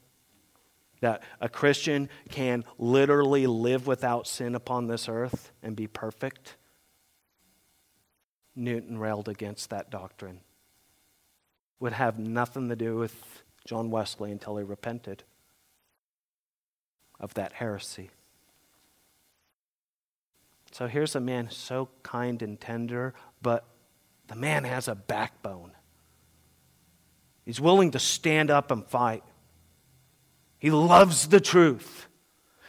[1.02, 6.56] that a Christian can literally live without sin upon this earth and be perfect,
[8.56, 10.42] Newton railed against that doctrine.
[11.80, 15.22] Would have nothing to do with John Wesley until he repented
[17.20, 18.10] of that heresy.
[20.72, 23.14] So here's a man so kind and tender,
[23.44, 23.66] but
[24.28, 25.74] the man has a backbone.
[27.46, 29.24] He's willing to stand up and fight.
[30.58, 32.08] He loves the truth.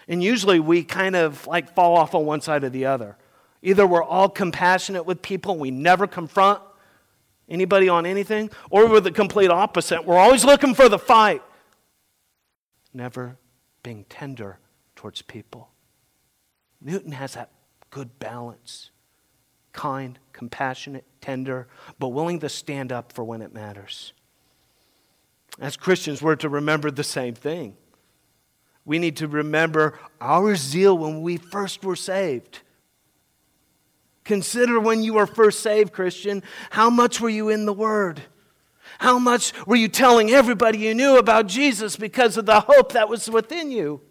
[0.07, 3.17] And usually we kind of like fall off on one side or the other.
[3.63, 6.61] Either we're all compassionate with people we never confront,
[7.51, 8.51] Anybody on anything?
[8.71, 10.07] Or we're the complete opposite.
[10.07, 11.43] We're always looking for the fight,
[12.95, 13.37] never
[13.83, 14.59] being tender
[14.95, 15.71] towards people.
[16.81, 17.51] Newton has that
[17.91, 18.91] good balance
[19.73, 24.13] kind, compassionate, tender, but willing to stand up for when it matters.
[25.59, 27.77] As Christians, we're to remember the same thing.
[28.85, 32.61] We need to remember our zeal when we first were saved.
[34.25, 38.23] Consider when you were first saved, Christian, how much were you in the Word?
[38.99, 43.09] How much were you telling everybody you knew about Jesus because of the hope that
[43.09, 44.03] was within you?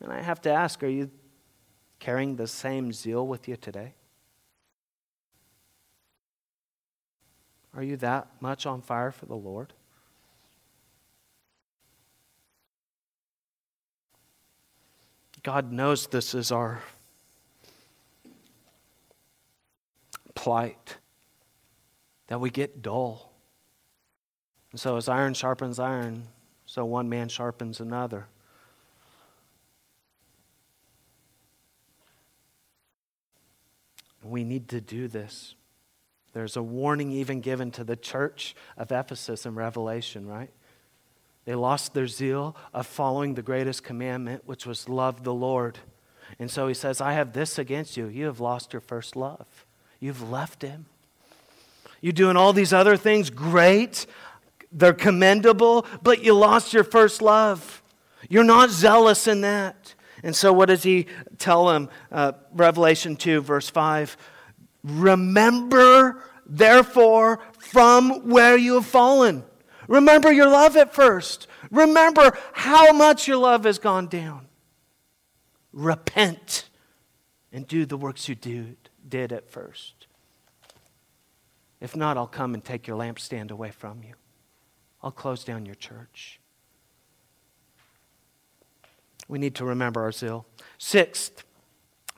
[0.00, 1.10] And I have to ask are you
[1.98, 3.94] carrying the same zeal with you today?
[7.74, 9.72] Are you that much on fire for the Lord?
[15.42, 16.82] God knows this is our
[20.36, 20.98] plight,
[22.28, 23.32] that we get dull.
[24.70, 26.28] And so, as iron sharpens iron,
[26.66, 28.26] so one man sharpens another.
[34.22, 35.54] We need to do this.
[36.32, 40.50] There's a warning even given to the church of Ephesus in Revelation, right?
[41.44, 45.78] They lost their zeal of following the greatest commandment, which was love the Lord.
[46.40, 48.08] And so he says, I have this against you.
[48.08, 49.65] You have lost your first love.
[50.00, 50.86] You've left him.
[52.00, 54.06] You're doing all these other things, great.
[54.70, 57.82] They're commendable, but you lost your first love.
[58.28, 59.94] You're not zealous in that.
[60.22, 61.06] And so, what does he
[61.38, 61.88] tell him?
[62.10, 64.16] Uh, Revelation 2, verse 5
[64.82, 69.44] Remember, therefore, from where you have fallen.
[69.88, 71.46] Remember your love at first.
[71.70, 74.46] Remember how much your love has gone down.
[75.72, 76.68] Repent
[77.52, 80.06] and do the works you did did at first.
[81.80, 84.14] If not, I'll come and take your lampstand away from you.
[85.02, 86.40] I'll close down your church.
[89.28, 90.46] We need to remember our zeal.
[90.78, 91.44] Sixth,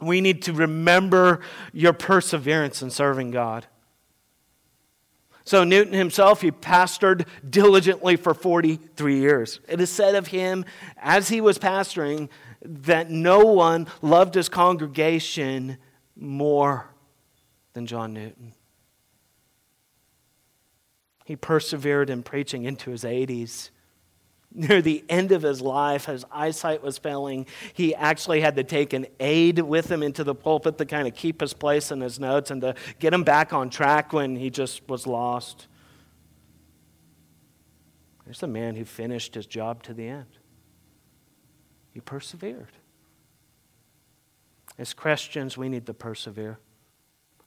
[0.00, 1.40] we need to remember
[1.72, 3.66] your perseverance in serving God.
[5.44, 9.60] So, Newton himself, he pastored diligently for 43 years.
[9.66, 10.66] It is said of him,
[10.98, 12.28] as he was pastoring,
[12.60, 15.78] that no one loved his congregation
[16.18, 16.90] more
[17.72, 18.52] than John Newton.
[21.24, 23.70] He persevered in preaching into his 80s.
[24.54, 27.46] Near the end of his life, his eyesight was failing.
[27.74, 31.14] He actually had to take an aide with him into the pulpit to kind of
[31.14, 34.48] keep his place in his notes and to get him back on track when he
[34.48, 35.66] just was lost.
[38.24, 40.38] There's a man who finished his job to the end.
[41.92, 42.77] He persevered.
[44.78, 46.58] As Christians, we need to persevere.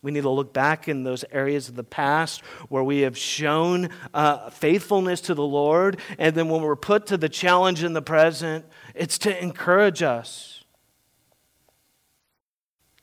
[0.01, 3.89] We need to look back in those areas of the past where we have shown
[4.13, 5.99] uh, faithfulness to the Lord.
[6.17, 8.65] And then when we're put to the challenge in the present,
[8.95, 10.63] it's to encourage us.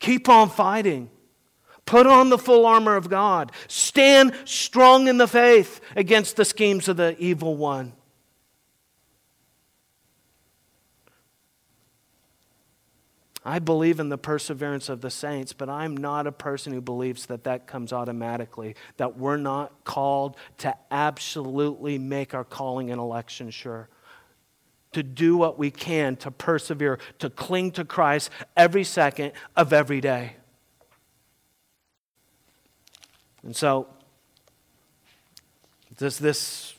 [0.01, 1.11] Keep on fighting.
[1.87, 3.53] Put on the full armor of God.
[3.69, 7.95] Stand strong in the faith against the schemes of the evil one.
[13.49, 17.25] I believe in the perseverance of the saints, but I'm not a person who believes
[17.27, 23.49] that that comes automatically, that we're not called to absolutely make our calling and election
[23.49, 23.89] sure.
[24.93, 30.03] To do what we can to persevere, to cling to Christ every second of every
[30.03, 30.37] day.
[33.43, 33.87] And so,
[35.97, 36.75] does this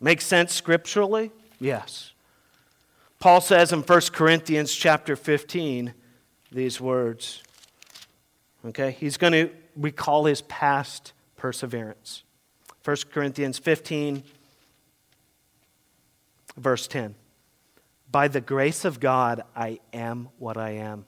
[0.00, 1.30] make sense scripturally?
[1.60, 2.13] Yes.
[3.24, 5.94] Paul says in 1 Corinthians chapter 15
[6.52, 7.42] these words.
[8.66, 8.90] Okay?
[8.90, 12.22] He's going to recall his past perseverance.
[12.84, 14.24] 1 Corinthians 15,
[16.58, 17.14] verse 10.
[18.10, 21.06] By the grace of God, I am what I am.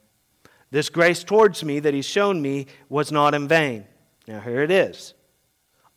[0.71, 3.85] This grace towards me that he's shown me was not in vain.
[4.27, 5.13] Now, here it is.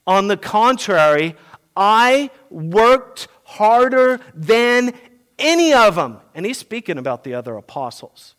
[0.06, 1.38] On the contrary,
[1.78, 4.94] I worked harder than
[5.40, 6.20] any of them.
[6.36, 8.36] And he's speaking about the other apostles.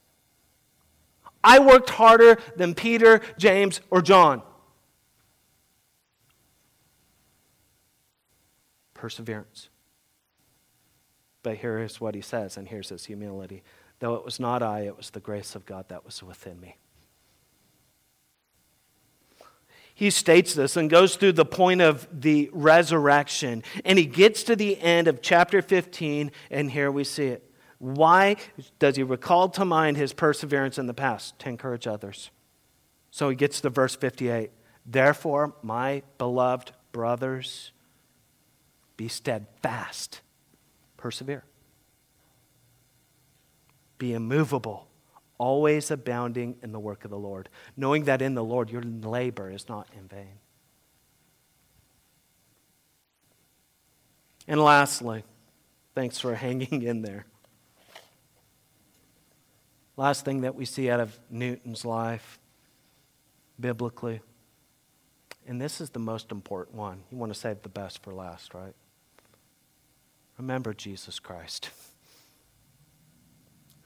[1.42, 4.42] I worked harder than Peter, James, or John.
[8.94, 9.70] Perseverance.
[11.42, 13.62] But here is what he says, and here's his humility.
[14.00, 16.76] Though it was not I, it was the grace of God that was within me.
[20.00, 23.62] He states this and goes through the point of the resurrection.
[23.84, 27.52] And he gets to the end of chapter 15, and here we see it.
[27.76, 28.36] Why
[28.78, 31.38] does he recall to mind his perseverance in the past?
[31.40, 32.30] To encourage others.
[33.10, 34.50] So he gets to verse 58.
[34.86, 37.72] Therefore, my beloved brothers,
[38.96, 40.22] be steadfast,
[40.96, 41.44] persevere,
[43.98, 44.88] be immovable
[45.40, 49.50] always abounding in the work of the Lord, knowing that in the Lord your labor
[49.50, 50.38] is not in vain.
[54.46, 55.24] And lastly,
[55.94, 57.24] thanks for hanging in there.
[59.96, 62.38] Last thing that we see out of Newton's life,
[63.58, 64.20] biblically,
[65.46, 67.02] and this is the most important one.
[67.10, 68.74] You want to save the best for last, right?
[70.36, 71.70] Remember Jesus Christ.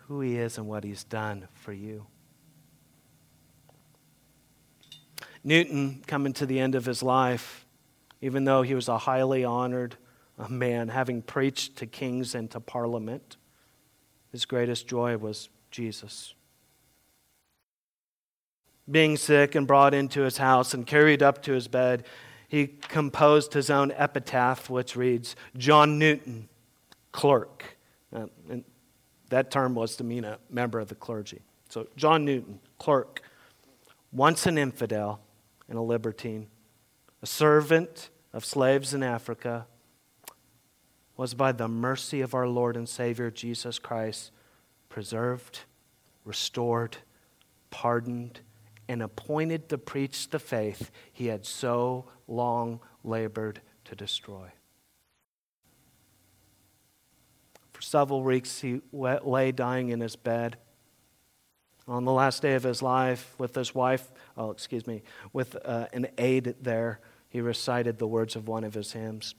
[0.07, 2.07] who He is and what He's done for you.
[5.45, 7.67] Newton, coming to the end of his life,
[8.23, 9.97] even though he was a highly honored
[10.49, 13.37] man, having preached to kings and to parliament,
[14.33, 16.35] his greatest joy was Jesus.
[18.91, 22.05] Being sick and brought into his house and carried up to his bed,
[22.49, 26.49] he composed his own epitaph, which reads John Newton,
[27.13, 27.77] clerk.
[28.15, 28.65] Uh, and
[29.31, 31.43] that term was to mean a member of the clergy.
[31.69, 33.23] So, John Newton, clerk,
[34.13, 35.21] once an infidel
[35.69, 36.49] and a libertine,
[37.23, 39.67] a servant of slaves in Africa,
[41.17, 44.31] was by the mercy of our Lord and Savior Jesus Christ
[44.89, 45.61] preserved,
[46.25, 46.99] restored,
[47.71, 48.41] pardoned,
[48.89, 54.51] and appointed to preach the faith he had so long labored to destroy.
[57.85, 60.57] Several weeks he lay dying in his bed.
[61.87, 65.87] On the last day of his life, with his wife, oh, excuse me, with uh,
[65.93, 69.35] an aide there, he recited the words of one of his hymns.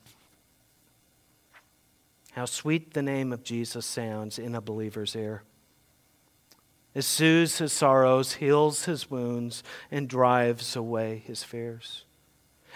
[2.34, 5.43] How sweet the name of Jesus sounds in a believer's ear.
[6.93, 12.06] It soothes his sorrows, heals his wounds, and drives away his fears.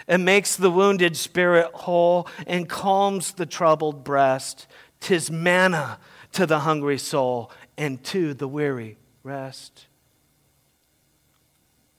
[0.08, 4.66] It makes the wounded spirit whole and calms the troubled breast.
[5.00, 5.98] Tis manna
[6.32, 9.86] to the hungry soul and to the weary rest.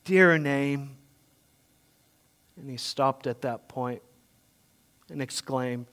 [0.06, 0.97] Dear name.
[2.58, 4.02] And he stopped at that point
[5.10, 5.88] and exclaimed,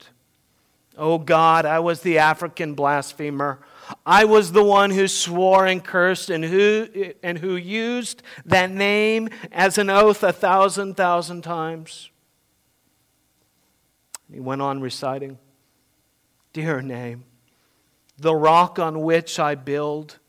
[0.97, 3.59] Oh God, I was the African blasphemer.
[4.05, 9.29] I was the one who swore and cursed and who, and who used that name
[9.51, 12.11] as an oath a thousand, thousand times.
[14.31, 15.39] He went on reciting
[16.53, 17.25] dear name,
[18.17, 20.19] the rock on which I build,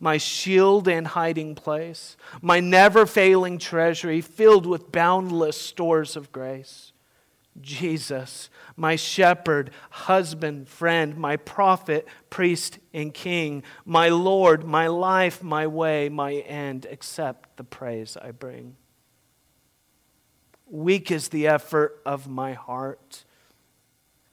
[0.00, 6.92] my shield and hiding place, my never failing treasury filled with boundless stores of grace.
[7.60, 15.66] Jesus, my shepherd, husband, friend, my prophet, priest, and king, my Lord, my life, my
[15.66, 18.76] way, my end, accept the praise I bring.
[20.66, 23.24] Weak is the effort of my heart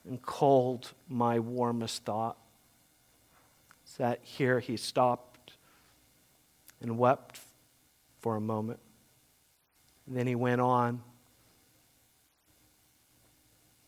[0.10, 2.38] and cold my warmest thought.
[3.98, 5.54] That here he stopped
[6.82, 7.40] and wept
[8.20, 8.80] for a moment.
[10.08, 11.02] And then he went on.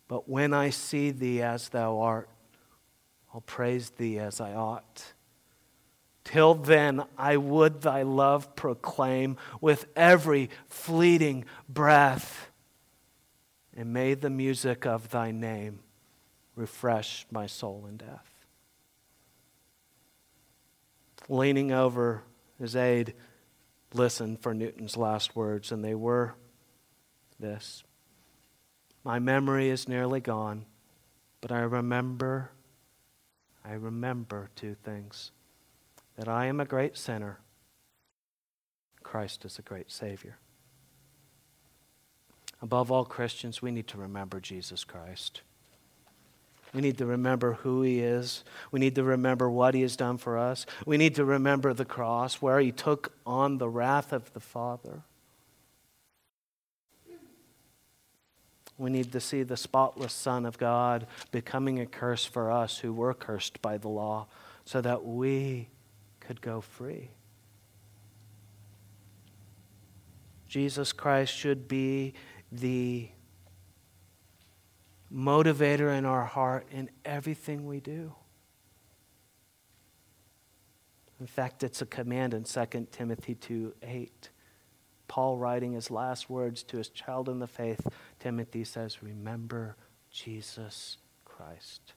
[0.09, 2.29] But when I see thee as thou art,
[3.33, 5.13] I'll praise thee as I ought.
[6.25, 12.51] Till then, I would thy love proclaim with every fleeting breath.
[13.77, 15.79] And may the music of thy name
[16.61, 18.45] refresh my soul in death.
[21.27, 22.23] Leaning over
[22.59, 23.15] his aide,
[23.93, 26.35] listened for Newton's last words, and they were
[27.39, 27.83] this
[29.03, 30.65] My memory is nearly gone,
[31.41, 32.51] but I remember,
[33.65, 35.31] I remember two things
[36.15, 37.39] that I am a great sinner,
[39.01, 40.37] Christ is a great Savior.
[42.61, 45.41] Above all, Christians, we need to remember Jesus Christ.
[46.73, 48.43] We need to remember who He is.
[48.71, 50.65] We need to remember what He has done for us.
[50.85, 55.03] We need to remember the cross where He took on the wrath of the Father.
[58.77, 62.91] We need to see the spotless Son of God becoming a curse for us who
[62.93, 64.27] were cursed by the law
[64.65, 65.69] so that we
[66.19, 67.11] could go free.
[70.47, 72.13] Jesus Christ should be
[72.51, 73.09] the
[75.13, 78.13] motivator in our heart in everything we do.
[81.19, 84.29] In fact, it's a command in 2 Timothy 2 8.
[85.07, 87.85] Paul, writing his last words to his child in the faith,
[88.19, 89.75] Timothy says, Remember
[90.09, 91.93] Jesus Christ.